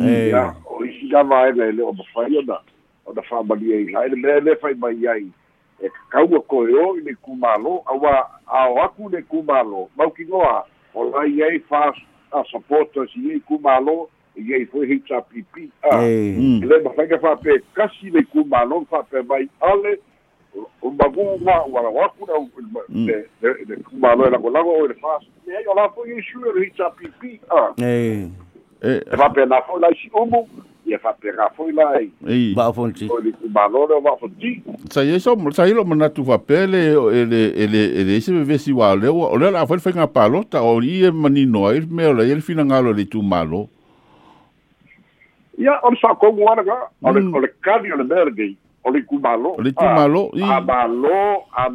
Eh. 0.00 0.28
ia 0.30 0.54
o 0.66 0.84
isi 0.84 1.08
lava 1.12 1.48
e 1.48 1.52
le 1.52 1.72
le 1.72 1.82
o 1.82 1.92
mawhai 1.92 2.38
ona 2.38 2.58
o 3.06 3.12
na 3.12 3.22
whamali 3.30 3.72
e 3.72 3.90
lai 3.92 4.08
le 4.08 4.16
mea 4.16 4.40
le 4.40 4.56
whai 4.62 4.74
mai 4.74 5.06
ai 5.06 5.26
e 5.82 5.88
ka 5.88 6.24
kau 6.24 6.36
a 6.36 6.40
koe 6.40 6.72
o 6.74 6.96
i 6.96 7.00
le 7.00 7.14
kumalo 7.22 7.82
awa 7.86 8.26
a 8.46 8.68
o 8.70 8.78
aku 8.82 9.08
le 9.10 9.22
kumalo 9.22 9.88
mau 9.96 10.10
ki 10.10 10.24
noa 10.94 11.00
o 11.00 11.10
lai 11.10 11.42
ai 11.42 11.58
fast 11.68 12.00
a 12.32 12.44
supporters 12.50 13.10
i 13.16 13.30
ei 13.32 13.40
kumalo 13.40 14.08
i 14.36 14.52
ei 14.52 14.66
foi 14.66 14.86
hita 14.86 15.20
pipi 15.20 15.70
a 15.82 15.96
le 16.66 16.78
mawhai 16.82 17.08
ka 17.08 17.16
whape 17.22 17.60
kasi 17.74 18.10
le 18.10 18.22
kumalo 18.22 18.86
whape 18.90 19.22
mai 19.28 19.48
ale 19.60 19.98
o 20.82 20.90
magu 20.90 21.38
waku 21.94 22.26
na 22.26 22.34
Mm. 22.88 23.06
le 23.06 23.26
le 23.68 23.76
kumalo 23.76 24.26
e 24.26 24.30
lago 24.30 24.50
lago 24.50 24.70
o 24.70 24.86
le 24.86 24.94
fast 24.94 25.26
me 25.46 25.56
ai 25.56 25.64
o 25.66 25.74
la 25.74 25.88
foi 25.88 26.10
i 26.18 26.22
sure 26.22 26.52
le 26.54 26.66
hita 26.66 26.90
pipi 26.90 27.40
a. 27.50 27.74
E. 27.82 28.28
e 28.82 29.16
whape 29.18 29.46
na 29.46 29.60
foi 29.62 29.80
lai 29.80 29.94
si 29.94 30.10
umu 30.14 30.48
ia 30.86 30.98
whape 31.02 31.32
nga 31.32 31.48
foi 31.56 31.72
lai 31.72 32.10
I. 32.28 32.52
Ba 32.54 32.72
fonti. 32.72 33.08
o 33.08 33.16
le 33.18 33.32
kumalo 33.32 33.86
le 33.88 33.94
wa 34.04 34.16
foti 34.20 34.60
Sai 34.92 35.14
e 35.14 35.18
sai 35.20 35.72
lo 35.72 35.84
mana 35.84 36.10
tu 36.10 36.24
fa 36.24 36.38
pele 36.38 36.92
ele 37.12 37.40
ele 37.56 37.80
ele 38.00 38.20
se 38.20 38.32
ve 38.32 38.58
si 38.58 38.72
wa 38.72 38.94
le 38.94 39.08
o 39.08 39.36
le 39.36 39.50
la 39.50 39.66
fa 39.66 39.78
fa 39.78 39.90
nga 39.96 40.06
palota 40.06 40.60
o 40.62 40.80
i 40.82 41.04
e 41.06 41.10
mani 41.10 41.46
no 41.46 41.72
e 41.72 41.80
me 41.88 42.04
o 42.06 42.12
le 42.12 42.28
ele 42.30 42.40
fina 42.40 42.64
ngalo 42.64 42.92
le 42.92 43.04
tu 43.08 43.22
malo. 43.22 43.68
ia 45.58 45.78
o 45.82 45.90
le 45.90 45.96
sa 46.02 46.14
ko 46.14 46.32
ngwana 46.32 46.62
ga 46.64 46.76
o 47.02 47.10
le 47.12 47.20
Mm. 47.20 47.34
o 47.34 47.38
le 47.40 47.48
kani 47.62 47.92
o 47.92 47.96
le 47.96 48.04
mergei 48.04 48.56
o 48.84 48.90
le 48.90 49.00
kumalo 49.08 49.54
O 49.56 49.62
le 49.62 49.72
kumalo, 49.72 50.30
i. 50.36 50.42
a 50.42 50.60
malo 50.60 51.46
a 51.56 51.70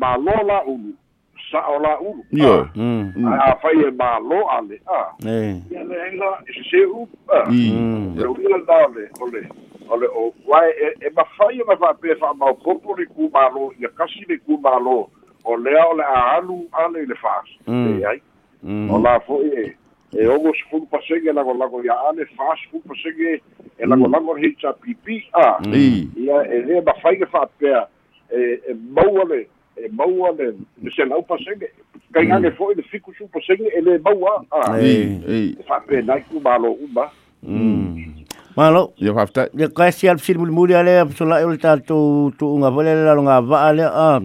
malo 1.51 1.79
la 1.79 1.99
ulu 1.99 2.23
sa 2.31 2.39
o 2.39 2.39
la 2.39 2.43
ulu 2.43 2.43
Yo. 2.43 2.67
Mm. 2.75 3.13
Mm. 3.15 3.27
a 3.33 3.55
fai 3.61 3.79
e 3.87 3.91
malo 3.91 4.47
ale 4.49 4.79
a 4.87 5.13
Eh. 5.25 5.55
ia 5.71 5.83
le 5.83 5.95
ina 6.13 6.25
se 6.45 6.63
se 6.69 6.85
u 6.85 7.07
a 7.31 7.43
I. 7.51 7.71
Mm. 7.71 8.17
le 8.17 8.25
ula 8.27 8.57
da 8.67 8.87
le 8.87 9.09
o 9.21 9.25
le 9.27 9.41
o 9.89 9.95
le 9.97 10.07
o 10.07 10.33
wai 10.45 10.69
e 10.69 10.93
e 11.05 11.09
ma 11.15 11.23
fai 11.37 11.59
e 11.59 11.63
ma 11.67 11.75
fa 11.77 11.93
pe 11.93 12.15
fa 12.15 12.33
ma 12.33 12.53
popo 12.53 12.95
le 12.95 13.05
kumalo 13.05 13.73
ia 13.79 13.89
kasi 13.97 14.25
le 14.27 14.37
kumalo 14.45 15.09
o 15.43 15.55
le 15.55 15.73
o 15.89 15.93
le 15.97 16.03
a 16.03 16.35
alu 16.37 16.67
ale 16.71 17.05
le 17.05 17.15
fas 17.15 17.47
Mm. 17.67 17.99
e 18.01 18.05
ai 18.05 18.21
Mm. 18.63 18.91
o 18.91 18.99
la 18.99 19.19
fo 19.19 19.39
e 19.41 19.75
e 20.11 20.27
ogo 20.27 20.51
sfulu 20.53 20.85
pasenge 20.91 21.31
lago 21.31 21.53
lago 21.53 21.81
ya 21.83 21.93
ale 22.09 22.25
fast 22.35 22.61
food 22.71 22.81
pasenge 22.83 23.41
e 23.79 23.85
lago 23.85 24.07
lago 24.07 24.35
hita 24.35 24.73
pipi 24.73 25.23
a 25.33 25.57
I. 25.73 26.09
ia 26.17 26.43
e 26.49 26.61
le 26.65 26.81
ma 26.81 26.93
fai 27.01 27.15
ke 27.17 27.25
fa 27.25 27.47
pea 27.57 27.87
e 28.29 28.59
e 28.67 28.73
maua 28.73 29.23
le 29.25 29.47
e 29.85 29.89
maua 29.91 30.31
le 30.37 30.53
le 30.83 30.89
se 30.95 31.05
lau 31.05 31.21
pasenge 31.23 31.67
kai 32.13 32.25
ngane 32.27 32.51
fo 32.57 32.71
le 32.75 32.83
fiku 32.91 33.13
su 33.17 33.27
pasenge 33.33 33.67
e 33.77 33.81
le 33.81 33.97
maua 33.99 34.43
a 34.51 34.77
I. 34.79 35.19
I. 35.27 35.41
e 35.59 35.63
fa 35.67 35.79
pe 35.87 36.01
nai 36.01 36.21
ku 36.29 36.39
malo 36.39 36.71
uma 36.75 37.09
Mm. 37.39 38.27
Malo. 38.57 38.91
Ia 38.99 39.13
fa 39.15 39.23
ta. 39.31 39.47
Ya 39.55 39.69
kasi 39.71 40.09
al 40.11 40.19
sil 40.19 40.35
mul 40.35 40.51
muli 40.51 40.75
ale 40.75 41.07
so 41.15 41.23
la 41.23 41.39
el 41.39 41.55
ta 41.55 41.77
tu 41.79 42.31
tu 42.35 42.51
nga 42.59 42.67
vole 42.69 42.91
la 42.91 43.15
nga 43.15 43.39
va 43.39 43.57
ale 43.71 43.85
a. 43.87 44.19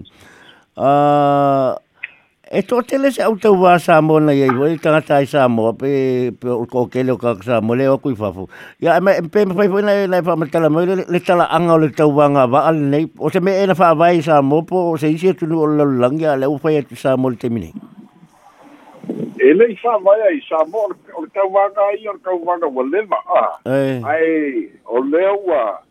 Ah 0.77 1.79
e 2.55 2.63
to 2.63 2.83
tele 2.83 3.11
se 3.11 3.23
auto 3.23 3.55
va 3.59 3.79
sa 3.79 4.01
mo 4.01 4.19
na 4.23 4.33
ye 4.33 4.47
voi 4.55 4.79
ta 4.79 5.01
ta 5.01 5.19
sa 5.27 5.49
mo 5.49 5.73
pe 5.75 6.31
pe 6.31 6.49
o 6.49 6.63
ko 6.71 6.87
ke 6.87 7.03
lo 7.03 7.17
ka 7.19 7.35
sa 7.43 7.61
mo 7.61 7.75
le 7.75 7.89
o 7.91 7.99
ku 7.99 8.15
fa 8.15 8.31
fu. 8.31 8.47
Ya 8.79 9.01
me 9.01 9.19
pe 9.27 9.45
me 9.45 9.55
fa 9.59 9.83
na 9.83 10.07
na 10.07 10.23
fa 10.23 10.37
ma 10.37 10.47
tala 10.47 10.71
mo. 10.71 10.87
Le 10.87 11.03
le 11.03 11.21
tala 11.21 11.51
anga 11.51 11.75
o 11.75 11.83
le 11.83 11.91
tau 11.91 12.15
va 12.15 12.29
nga 12.31 12.47
va 12.47 12.63
al 12.71 12.79
nei 12.79 13.11
o 13.19 13.31
se 13.31 13.41
me 13.41 13.59
e 13.59 13.67
na 13.67 13.75
fa 13.75 13.95
vai 13.99 14.23
sa 14.23 14.39
mo 14.43 14.63
po. 14.63 14.95
Se 14.97 15.11
isi 15.11 15.35
tu 15.35 15.51
no 15.51 15.67
lo 15.67 15.85
lang 15.85 16.15
ya 16.23 16.37
le 16.39 16.47
u 16.47 16.59
fa 16.63 16.71
tu 16.87 16.95
sa 16.95 17.17
mo 17.17 17.29
le 17.29 17.37
temine. 17.37 17.75
e 19.45 19.53
le 19.53 19.67
i 19.73 19.77
fa 19.77 19.99
vai 19.99 20.21
ai 20.29 20.41
sa 20.49 20.65
mo 20.71 20.87
o 20.89 21.21
le 21.23 21.29
tau 21.35 21.49
wanga 21.53 21.83
ai 21.91 22.07
o 22.09 22.13
le 22.17 22.21
tau 22.25 22.39
wanga 22.45 22.67
wa 22.67 22.83
leva 22.87 23.19
a 23.29 23.43
Eh. 23.67 24.01
ai 24.01 24.71
o 24.87 25.03
le 25.03 25.25
ua 25.45 25.83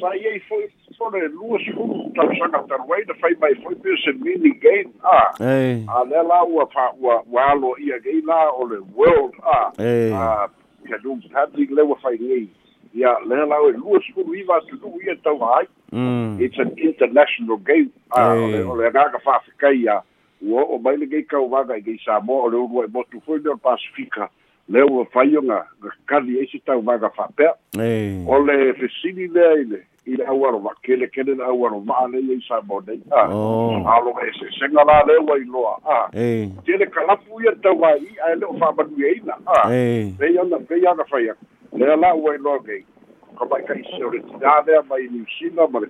sa 0.00 0.10
i 0.12 0.38
fo 0.48 0.58
fo 1.02 1.10
le 1.10 1.28
lua 1.28 1.58
sfulu 1.58 2.12
tau 2.14 2.28
sanga 2.38 2.62
tarwai 2.68 3.02
na 3.08 3.14
fai 3.20 3.34
mai 3.40 3.54
foi 3.62 3.74
pe 3.74 3.90
se 4.04 4.12
mini 4.22 4.52
game 4.62 4.92
a 5.02 5.34
Eh. 5.40 5.82
a 5.88 6.04
le 6.04 6.22
la 6.28 6.42
ua 6.44 6.66
fa 6.72 6.90
ua 7.00 7.22
ua 7.30 7.50
alo 7.52 7.74
ia 7.78 7.98
gei 8.04 8.20
la 8.26 8.50
o 8.50 8.64
le 8.66 8.78
world 8.94 9.34
a 9.42 9.72
a 9.78 10.48
ka 10.88 10.98
dum 11.02 11.20
hadri 11.34 11.66
le 11.70 11.82
ua 11.82 11.96
fai 12.02 12.16
nei 12.20 12.48
ia 12.94 13.16
le 13.26 13.36
la 13.46 13.58
o 13.60 13.70
lua 13.70 13.98
skulu 14.08 14.34
iwa 14.34 14.60
tu 14.68 14.76
du 14.76 14.92
ia 15.06 15.16
tau 15.24 15.38
ai 15.58 15.66
Mm. 15.92 16.40
it's 16.40 16.58
an 16.58 16.70
international 16.78 17.58
game 17.58 17.90
a 18.16 18.32
o 18.32 18.46
le 18.48 18.58
Eh. 18.60 18.68
o 18.70 18.74
le 18.76 18.88
nga 18.90 19.10
ka 19.12 19.18
fa 19.18 19.40
fikai 19.44 19.76
ia 19.82 20.00
ua 20.42 20.62
o 20.64 20.78
mai 20.78 20.96
le 20.96 21.06
gei 21.06 21.22
kau 21.22 21.50
waga 21.50 21.76
i 21.76 21.82
gei 21.82 21.98
Samoa 22.04 22.44
o 22.46 22.48
le 22.48 22.56
ua 22.56 22.84
i 22.84 22.88
motu 22.88 23.20
foi 23.26 23.38
le 23.44 23.50
o 23.50 23.56
Pasifika. 23.56 24.28
Le 24.68 24.80
ua 24.82 25.04
fai 25.12 25.36
o 25.36 25.42
nga 25.42 25.66
kali 26.06 26.38
eisi 26.40 26.58
tau 26.64 26.80
waga 26.86 27.10
fa 27.10 27.28
pea. 27.36 27.52
Eh. 27.76 28.24
o 28.26 28.38
le 28.40 28.72
fesili 28.72 29.28
lea 29.28 29.52
i 29.60 29.64
le 29.64 29.80
i 30.06 30.16
le 30.16 30.24
auaro 30.26 30.58
wa 30.58 30.74
kele 30.82 31.06
kele 31.08 31.34
le 31.34 31.44
auaro 31.44 31.80
maa 31.80 32.06
le 32.10 32.18
i 32.18 32.40
Samoa 32.48 32.82
nei 32.86 33.00
a 33.10 33.22
alo 33.94 34.10
e 34.22 34.30
se 34.38 34.46
senga 34.58 34.84
la 34.84 35.02
le 35.06 35.18
ua 35.22 35.36
i 35.38 35.44
loa 35.44 35.78
a 35.86 36.08
tele 36.64 36.86
kalapu 36.86 37.40
ia 37.44 37.52
tau 37.62 37.84
ai 37.84 38.02
ai 38.26 38.36
le 38.36 38.46
o 38.46 38.54
fa 38.58 38.72
manu 38.76 38.96
e 38.98 39.12
ina. 39.16 39.34
A 39.46 39.70
Eh. 39.72 40.10
pe 40.18 40.26
ona 40.38 40.58
pe 40.58 40.74
ona 40.86 41.04
fai 41.04 41.30
le 41.72 41.96
la 41.96 42.14
ua 42.14 42.34
i 42.34 42.38
loa 42.38 42.58
gei 42.66 42.84
ka 43.42 43.48
mai 43.50 43.62
ka 43.66 43.74
isi 43.74 44.02
o 44.04 44.10
le 44.10 44.20
tina 44.22 44.62
lea 44.66 44.82
mai 44.88 45.06
New 45.10 45.26
Zealand 45.38 45.72
ma 45.72 45.78
le 45.80 45.88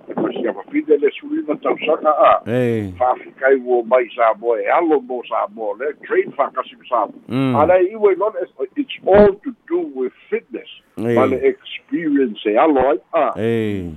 a 0.48 0.52
mapide 0.52 0.96
le 1.00 1.10
sulina 1.20 1.54
tau 1.62 1.76
saka 1.86 2.08
a 2.08 2.40
Eh. 2.48 2.92
whaafikai 2.98 3.56
wo 3.64 3.82
mai 3.82 4.08
Samoa 4.16 4.56
e 4.60 4.66
alo 4.68 5.00
mo 5.00 5.22
Samoa 5.28 5.76
le 5.78 5.92
train 6.06 6.32
whakasi 6.36 6.76
mo 6.76 6.84
Samoa 6.88 7.20
Mm. 7.28 7.56
ala 7.56 7.78
iwe 7.80 8.14
lona 8.16 8.40
it's 8.76 8.92
all 9.06 9.32
to 9.44 9.50
do 9.68 9.78
with 9.94 10.12
fitness 10.30 10.68
ma 10.96 11.24
le 11.26 11.36
experience 11.44 12.40
e 12.46 12.56
alo 12.56 12.80
ai 12.90 12.98
a 13.12 13.32
Eh. 13.36 13.90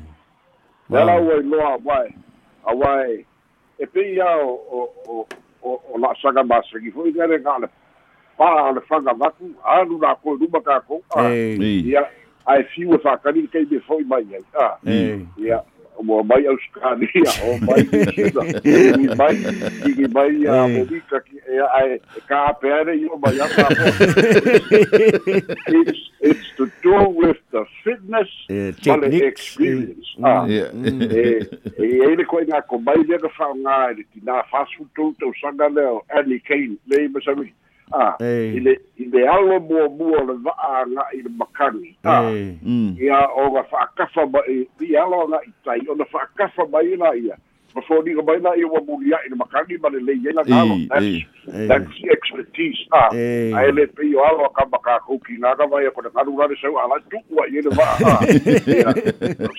le 0.89 1.05
la 1.05 1.15
ua 1.19 1.39
i 1.39 1.43
loa 1.43 1.77
wai 1.83 2.09
a 2.65 2.75
wai 2.75 3.25
e 3.79 3.85
pe 3.85 4.01
ia 4.15 4.27
o 4.37 4.51
o 4.71 4.89
o 5.07 5.27
o 5.63 5.81
o 5.93 5.97
la 5.97 6.43
masagi 6.43 6.91
foi 6.91 7.11
ngare 7.11 7.39
ngale 7.39 7.67
pa 8.37 8.71
le 8.71 8.81
fanga 8.89 9.13
vaku 9.13 9.49
anu 9.63 9.97
na 9.97 10.15
ko 10.15 10.35
ruma 10.35 10.61
ka 10.61 10.79
ko 10.87 11.01
a 11.15 11.23
Eh. 11.31 11.57
I. 11.59 11.81
ia 11.91 12.03
ai 12.47 12.63
fiu 12.73 12.97
fa 13.03 13.17
kani 13.17 13.47
kai 13.51 13.65
be 13.65 13.79
foi 13.87 14.03
mai 14.03 14.25
ai. 14.33 14.43
A 14.61 14.77
Eh. 14.85 15.19
ia 15.37 15.61
mo 16.03 16.21
mai 16.23 16.43
Australia 16.45 17.31
o 17.47 17.57
mai 17.65 17.83
China. 18.13 18.41
I 18.63 19.07
mai 19.15 19.35
i 20.03 20.07
mai 20.11 20.33
a 20.45 20.57
Eh. 20.67 20.73
mo 20.75 20.85
ka 21.09 21.19
ki 21.27 21.37
e 21.47 21.59
ai 21.79 21.99
ka 22.27 22.41
pere 22.61 22.93
i 22.99 23.05
o 23.07 23.17
mai 23.17 23.37
a 23.39 23.47
ka 23.55 23.67
it's 25.79 25.99
it's 26.21 26.47
to 26.57 26.65
do 26.83 26.95
with 27.21 27.37
the 27.51 27.63
fitness 27.83 28.29
Eh, 28.49 28.71
ma 28.85 28.95
le 28.95 29.09
techniques, 29.09 29.27
experience. 29.31 30.07
Eh, 30.17 30.23
ah. 30.23 30.45
Ia. 30.47 30.67
e 31.21 31.47
e 31.79 31.87
ele 32.09 32.23
ko 32.25 32.41
ina 32.41 32.61
ko 32.61 32.77
mai 32.77 32.97
le 33.07 33.17
ka 33.23 33.29
fa 33.37 33.47
nga 33.63 33.77
le 33.97 34.03
tina 34.13 34.43
fasu 34.51 34.85
tu 34.95 35.13
tu 35.19 35.31
sanga 35.41 35.69
le 35.69 35.85
o 35.95 36.03
Annie 36.09 36.39
Kane 36.47 36.77
le 36.87 37.07
ma 37.09 37.19
sa 37.91 37.97
mi 37.97 38.03
ah 38.03 38.15
Eh. 38.19 38.55
ile 38.55 38.79
ile 38.97 39.27
alo 39.29 39.59
mo 39.59 39.89
mo 39.89 40.15
le 40.25 40.33
va 40.43 40.53
nga 40.87 41.03
i 41.13 41.21
le 41.21 41.29
makani 41.37 41.95
ah 42.03 42.23
Eh. 42.31 42.55
Mm. 42.63 42.95
ia 42.99 43.27
o 43.35 43.49
ga 43.51 43.61
whaakafa 43.71 44.25
mai, 44.31 44.67
i 44.81 44.95
alo 44.97 45.27
nga 45.27 45.39
i 45.47 45.51
tai, 45.65 45.81
o 45.89 45.95
na 45.95 46.05
whaakafa 46.13 46.65
mai 46.71 46.95
na 46.97 47.13
ia. 47.15 47.37
Ma 47.75 47.81
fōni 47.83 48.15
ka 48.15 48.23
mai 48.23 48.39
na 48.39 48.55
ia 48.55 48.67
wa 48.71 48.79
muri 48.87 49.09
ia 49.11 49.19
i 49.25 49.29
na 49.29 49.35
makangi 49.35 49.75
ma 49.83 49.89
le 49.91 49.99
lei 49.99 50.15
ia 50.23 50.31
na 50.31 50.41
alo. 50.47 50.75
I, 50.95 51.25
That's, 51.67 51.91
i. 51.99 52.07
expertise. 52.09 52.87
Ah, 52.95 53.09
Eh. 53.13 53.51
ai 53.53 53.67
le 53.71 53.85
pe 53.87 54.07
o 54.15 54.23
alo 54.23 54.47
ka 54.55 54.63
maka 54.71 54.99
kuki 55.05 55.35
nga 55.43 55.55
ka 55.59 55.67
mai 55.67 55.83
ko 55.91 56.01
na 56.01 56.09
karu 56.09 56.39
rare 56.39 56.55
sau 56.61 56.77
ala 56.79 56.95
tukua 57.11 57.43
i 57.51 57.59
le 57.61 57.69
va. 57.75 57.83
Ah, 57.99 58.23
ia. 58.23 58.95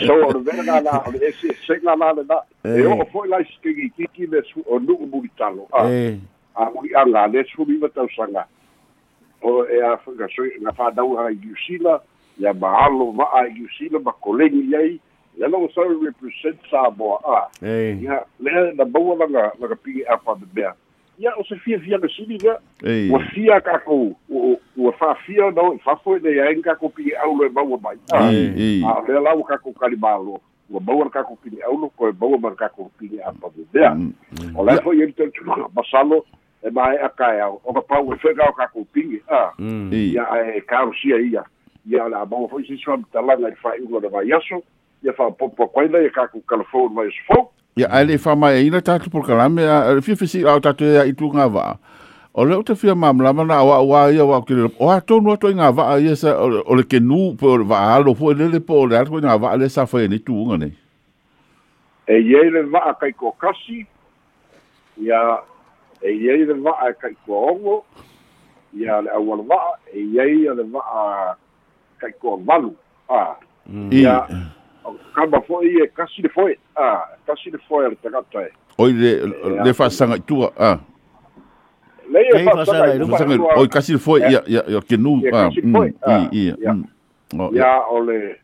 so 0.00 0.14
o 0.16 0.32
le 0.32 0.40
vera 0.48 0.62
nga 0.64 0.80
na, 0.80 0.92
o 1.06 1.10
le 1.12 1.20
ese 1.28 1.52
se 1.66 1.76
nga 1.84 1.92
na 1.96 2.12
le 2.16 2.24
na. 2.24 2.40
E 2.64 2.80
o 2.88 3.04
fōi 3.12 3.28
lai 3.28 3.44
stingi 3.52 3.90
kiki 3.96 4.26
le 4.32 4.40
su 4.48 4.64
o 4.66 4.78
nuku 4.80 5.06
muri 5.12 5.28
talo. 5.38 5.68
Ah, 5.76 5.84
Eh. 5.84 6.16
a 6.16 6.35
muri 6.74 6.94
anga 6.94 7.26
le 7.26 7.44
su 7.44 7.64
mi 7.64 7.78
tau 7.94 8.08
sanga 8.16 8.46
o 9.42 9.64
e 9.64 9.80
a 9.80 9.96
ga 10.18 10.26
so 10.34 10.42
na 10.60 10.72
fa 10.72 10.90
dau 10.90 11.16
ha 11.16 11.28
i 11.30 11.38
usila 11.52 12.00
ya 12.38 12.52
mahalo 12.54 13.12
ma 13.12 13.24
a 13.32 13.46
i 13.48 13.62
usila 13.64 13.98
ma 14.00 14.12
kolegi 14.12 14.74
ai 14.76 15.00
le 15.36 15.46
lo 15.48 15.68
sa 15.74 15.82
represent 15.84 16.58
sa 16.70 16.90
mo 16.96 17.20
a 17.24 17.48
ia 17.62 18.24
le 18.40 18.72
na 18.74 18.84
bawa 18.84 19.16
langa 19.16 19.52
langa 19.60 19.76
pigi 19.76 20.04
apa 20.06 20.34
de 20.40 20.46
bea 20.54 20.72
ia 21.18 21.32
o 21.36 21.44
se 21.44 21.56
fia 21.56 21.78
fia 21.78 21.98
le 21.98 22.08
sini 22.08 22.38
ga 22.38 22.56
o 23.12 23.18
fia 23.34 23.60
ka 23.60 23.78
ko 23.84 24.16
o 24.32 24.92
fa 24.98 25.14
fia 25.26 25.50
no 25.50 25.76
fa 25.84 25.96
fo 25.96 26.16
le 26.16 26.32
ia 26.32 26.62
ka 26.62 26.74
ko 26.74 26.88
pigi 26.88 27.12
au 27.20 27.36
le 27.36 27.48
bawa 27.48 27.76
mai 27.82 27.96
a 28.12 28.32
le 29.08 29.20
la 29.20 29.36
ka 29.48 29.58
ko 29.58 29.72
kali 29.72 29.96
malo 29.96 30.40
ua 30.70 30.80
maua 30.80 31.10
ka 31.10 31.22
ko 31.22 31.38
pili 31.42 31.62
aulo 31.62 31.90
ko 31.96 32.10
maua 32.20 32.38
ma 32.38 32.50
ka 32.50 32.68
ko 32.68 32.90
pili 32.98 33.22
apa 33.22 33.50
de 33.54 33.62
bea 33.72 33.94
o 34.56 34.64
le 34.64 34.74
fo 34.82 34.92
yente 34.92 35.22
masalo 35.74 36.24
e 36.66 36.70
mai 36.70 36.96
aka 36.98 37.32
au 37.46 37.60
o 37.64 37.72
ka 37.72 37.80
pau 37.80 38.12
e 38.12 38.18
whega 38.22 38.50
o 38.50 38.52
ka 38.52 38.66
ko 38.74 38.86
pingi. 38.92 39.22
A 39.30 39.54
ia 39.94 40.24
e 40.56 40.60
karosia 40.60 41.20
ia. 41.22 41.44
Ia 41.86 42.08
la 42.08 42.24
mau 42.26 42.48
fo 42.48 42.58
isi 42.60 42.78
swam 42.82 43.04
talanga 43.12 43.48
i 43.48 43.56
whai 43.62 43.78
unga 43.80 44.00
na 44.02 44.08
vai 44.08 44.32
aso. 44.32 44.62
Ia 45.04 45.14
wha 45.18 45.30
popo 45.30 45.68
kwaina 45.68 46.02
ia 46.02 46.10
ka 46.10 46.26
ko 46.26 46.40
kalafou 46.48 46.88
mai 46.88 47.10
sfo 47.10 47.52
ia 47.76 47.90
ale 47.90 48.18
fa 48.18 48.36
mai 48.36 48.66
ina 48.66 48.80
tatu 48.80 49.10
por 49.10 49.22
kalame 49.22 49.60
a 49.60 50.00
fifisi 50.00 50.44
au 50.48 50.60
tatu 50.60 50.84
ia 50.84 51.04
tu 51.12 51.28
ngā 51.28 51.44
waa 51.52 51.76
o 52.32 52.44
le 52.44 52.56
o 52.56 52.62
te 52.62 52.74
fia 52.74 52.94
mamlama 52.94 53.44
na 53.44 53.58
awa 53.60 53.76
awa 53.76 54.12
ia 54.12 54.24
wa 54.24 54.40
kire 54.48 54.70
o 54.80 54.88
a 54.88 55.00
tonu 55.00 55.32
ato 55.32 55.50
ngā 55.52 55.68
waa 55.76 55.98
ia 56.00 56.16
sa 56.16 56.32
o 56.40 56.74
le 56.74 56.84
ke 56.88 57.00
nu 57.00 57.36
po 57.36 57.52
o 57.52 57.74
alo 57.76 58.14
po 58.14 58.32
le 58.32 58.48
le 58.48 58.60
po 58.60 58.80
o 58.80 58.86
le 58.86 58.96
ato 58.96 59.20
ngā 59.20 59.36
waa 59.40 59.56
le 59.60 59.68
sa 59.68 59.84
whae 59.84 60.08
ni 60.08 60.18
tuunga 60.18 60.56
nei. 60.56 60.72
E 62.08 62.16
iei 62.16 62.48
le 62.50 62.64
waa 62.72 62.94
kai 62.96 63.12
ko 63.12 63.36
kasi. 63.36 63.84
Ia 64.96 65.20
e 66.02 66.10
iei 66.10 66.44
le 66.44 66.54
waa 66.60 66.92
kai 67.00 67.14
ko 67.26 67.32
ongo 67.52 67.84
ia 68.74 69.00
le 69.02 69.10
awala 69.10 69.42
waa 69.48 69.72
e 69.92 70.00
iei 70.00 70.48
le 70.54 70.64
waa 70.72 71.36
kai 71.98 72.12
ko 72.20 72.36
valu 72.36 72.74
a 73.08 73.36
ia 73.90 74.26
kama 75.14 75.40
foi 75.40 75.66
e 75.82 75.86
kasi 75.86 76.22
le 76.22 76.28
foi 76.28 76.58
a 76.76 77.00
kasi 77.26 77.50
le 77.50 77.58
foi 77.68 77.90
le 77.90 77.96
tagata 77.96 78.42
e 78.42 78.50
oi 78.78 78.92
le 78.92 79.10
le 79.64 79.72
fa 79.74 79.90
sanga 79.90 80.18
tua 80.18 80.52
a 80.58 80.78
lei 82.12 82.28
e 82.28 83.40
o 83.56 83.68
kasi 83.68 83.98
foi 83.98 84.20
ia 84.20 84.42
ia 84.46 84.62
ia 84.68 84.80
ke 84.80 84.96
nu 84.96 85.22
ah 85.32 85.50
ia 86.32 86.54
ia 86.60 86.74
ia 87.52 87.70
o 87.90 88.00
le 88.00 88.36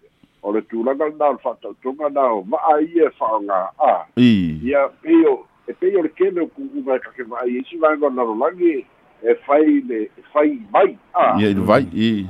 o 0.43 0.53
le 0.53 0.63
tulaga 0.63 1.07
na 1.19 1.29
o 1.29 1.39
faatautuga 1.39 2.09
na 2.11 2.23
o 2.33 2.43
va'a 2.43 2.81
ia 2.83 3.11
fa'aogā 3.19 3.61
a 3.79 4.07
ia 4.17 4.89
peo 5.03 5.47
e 5.69 5.73
pei 5.73 5.97
o 5.97 6.03
le 6.03 6.09
kele 6.09 6.41
o 6.41 6.47
ku'uga 6.47 6.97
e 6.97 6.99
kake 6.99 7.23
va'ai 7.23 7.61
isi 7.61 7.77
vaega 7.77 8.07
o 8.07 8.11
lalolagi 8.11 8.87
e 9.23 9.35
fai 9.47 9.81
le 9.87 10.11
e 10.19 10.23
fai 10.33 10.59
mai 10.73 10.97
a. 11.15 11.39
Ia 11.39 11.49
i 11.51 11.55
le 11.55 11.61
vai 11.61 11.87
i. 11.93 12.27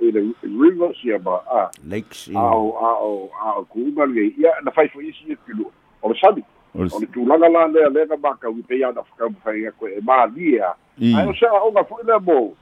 I 0.00 0.10
le 0.10 0.34
rivers 0.42 1.04
ia 1.04 1.18
ma 1.18 1.40
a. 1.50 1.70
Lakes 1.88 2.28
a 2.34 2.38
o 2.54 2.76
a 2.78 2.90
o 3.02 3.30
a 3.34 3.58
o 3.58 3.64
ku'uga 3.64 4.06
le 4.06 4.30
ia 4.38 4.52
na 4.64 4.70
fai 4.70 4.88
fo 4.88 5.00
isi 5.00 5.28
ia 5.28 5.36
pilu 5.46 5.70
o 6.02 6.08
le 6.08 6.14
sali 6.20 6.44
o 6.74 6.84
le 7.00 7.06
tulaga 7.06 7.48
la 7.48 7.66
lea 7.66 7.88
lega 7.88 8.16
makau 8.16 8.54
i 8.58 8.62
pei 8.62 8.84
ana 8.84 9.02
fakaumakaiga 9.02 9.72
koe 9.78 9.90
e 9.94 10.00
malia 10.00 10.74
ae 11.00 11.26
o 11.28 11.34
se 11.34 11.46
a'oga 11.46 11.84
fo'i 11.84 12.06
lea 12.06 12.18
mo 12.18 12.54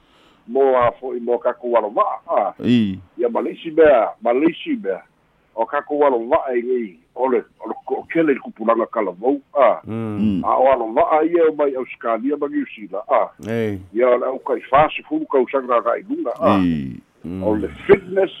mo 0.47 0.77
a 0.77 0.91
fo'i 0.99 1.19
mo 1.19 1.37
kakou 1.37 1.77
alova'a 1.77 2.17
a. 2.27 2.53
Ia 2.59 3.29
ma 3.29 3.41
leisi 3.41 3.71
mea 3.71 4.09
ma 4.21 4.33
leisi 4.33 4.75
mea 4.81 5.01
o 5.55 5.65
kakou 5.65 6.05
alova'a 6.05 6.55
i 6.57 6.61
gei 6.61 6.99
o 7.15 7.27
le 7.29 7.43
o 7.93 8.03
kele 8.09 8.33
i 8.33 8.39
kupulaga 8.41 8.85
kalavou 8.85 9.41
a. 9.53 9.81
A 10.43 10.57
o 10.57 10.65
alova'a 10.71 11.23
ia 11.25 11.49
o 11.49 11.55
mai 11.55 11.75
ausikalia 11.75 12.37
ma 12.37 12.47
niusila 12.47 13.03
a. 13.07 13.29
Ia 13.93 14.09
o 14.09 14.17
le 14.17 14.25
aukai 14.25 14.61
fasifulu 14.61 15.25
kausaga 15.25 15.67
gaga'iluga 15.67 16.33
a. 16.41 16.57
O 17.45 17.55
le 17.55 17.67
fitness 17.87 18.31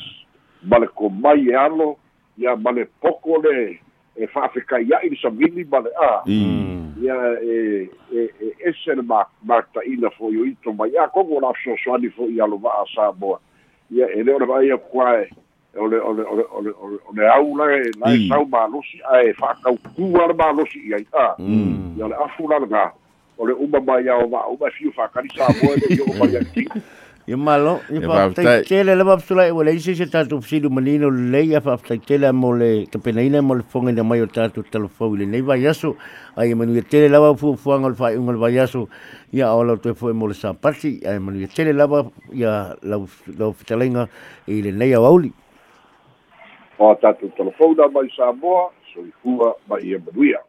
ma 0.63 0.79
le 0.79 0.87
komai 0.87 1.49
e 1.49 1.55
alo 1.55 1.97
ia 2.37 2.55
ma 2.55 2.71
le 2.71 2.85
poko 3.01 3.37
le 3.43 3.79
e 4.15 4.27
fa'afekaia'i 4.27 5.09
le 5.09 5.17
savili 5.21 5.63
ma 5.65 5.79
le 5.79 5.91
a. 5.99 6.23
Ia 7.03 7.15
e 7.43 7.89
e 8.11 8.29
e 8.41 8.53
ese 8.65 8.95
le 8.95 9.03
mata'ina 9.43 10.09
fo'i 10.17 10.37
o 10.41 10.45
ito 10.45 10.73
mai. 10.73 10.97
A 10.97 11.07
kogo 11.07 11.37
o 11.37 11.39
la 11.39 11.53
fesoasoani 11.53 12.09
fo'i 12.09 12.41
alova'a 12.41 12.85
samoa. 12.95 13.39
Ia 13.91 14.09
e 14.09 14.23
le 14.23 14.33
o 14.33 14.39
le 14.39 14.45
vaia 14.45 14.77
kuae 14.77 15.29
o 15.75 15.87
le 15.87 15.97
o 15.99 16.13
le 16.13 16.23
o 16.23 16.35
le 16.35 16.43
o 16.51 16.61
le 16.61 16.71
o 16.79 17.13
le 17.13 17.27
au 17.29 17.57
la 17.57 18.45
malosi 18.45 19.01
a 19.09 19.23
le 19.23 20.33
malosi 20.33 20.79
i 20.85 20.93
ai 20.93 21.05
a 21.13 21.35
ia 21.39 22.07
le 22.07 22.15
afu 22.15 22.47
lalaga 22.47 22.93
o 23.37 23.45
le 23.45 23.53
uma 23.53 23.79
mai 23.79 24.07
ao 24.09 24.27
va 24.27 24.47
uma 24.47 24.69
fiu 24.69 24.91
samoa 24.93 25.75
le 25.75 26.01
o 26.01 26.13
mai 26.13 26.43
Ia 27.25 27.37
malo, 27.37 27.79
ia 27.89 28.83
le 28.83 29.03
wapsula 29.03 29.47
e 29.47 29.51
wale 29.51 29.71
isi 29.71 29.95
se 29.95 30.03
tātou 30.11 30.41
psidu 30.43 30.69
manino 30.69 31.09
le 31.09 31.39
ia 31.45 31.61
whaatai 31.63 32.01
tele 32.03 32.29
mo 32.33 32.51
le 32.51 32.85
kapenaina 32.91 33.41
mo 33.41 33.55
le 33.55 33.63
fonga 33.63 33.93
na 33.93 34.03
mai 34.03 34.19
o 34.19 34.27
tātou 34.27 34.61
talofau 34.69 35.15
le 35.15 35.25
nei 35.25 35.39
vai 35.39 35.65
aso 35.65 35.95
ai 36.35 36.51
e 36.51 36.53
manu 36.53 36.75
ia 36.75 36.83
tele 36.83 37.07
lawa 37.07 37.31
fu 37.37 37.55
fuanga 37.55 37.87
le 37.87 37.95
whai 37.95 38.17
unga 38.17 38.33
le 38.33 38.39
vai 38.39 38.59
aso 38.59 38.89
ia 39.31 39.55
o 39.55 39.63
lau 39.63 39.77
tue 39.77 39.95
fue 39.95 40.11
mo 40.11 40.27
le 40.27 40.33
sapati 40.33 40.99
manu 41.21 41.39
ia 41.39 41.47
tele 41.47 41.71
lawa 41.71 42.11
ia 42.33 42.75
lau 42.83 43.07
lau 43.39 43.53
fitalenga 43.53 44.09
i 44.47 44.61
le 44.61 44.75
nei 44.75 44.91
au 44.93 45.05
auli 45.05 45.31
o 46.77 46.95
tātou 46.95 47.29
na 47.77 47.87
mai 47.89 48.09
Samoa 48.15 48.71
so 48.93 49.01
i 49.01 49.11
hua 49.23 49.55
mai 49.67 49.81
ia 49.83 49.99
manuia 49.99 50.41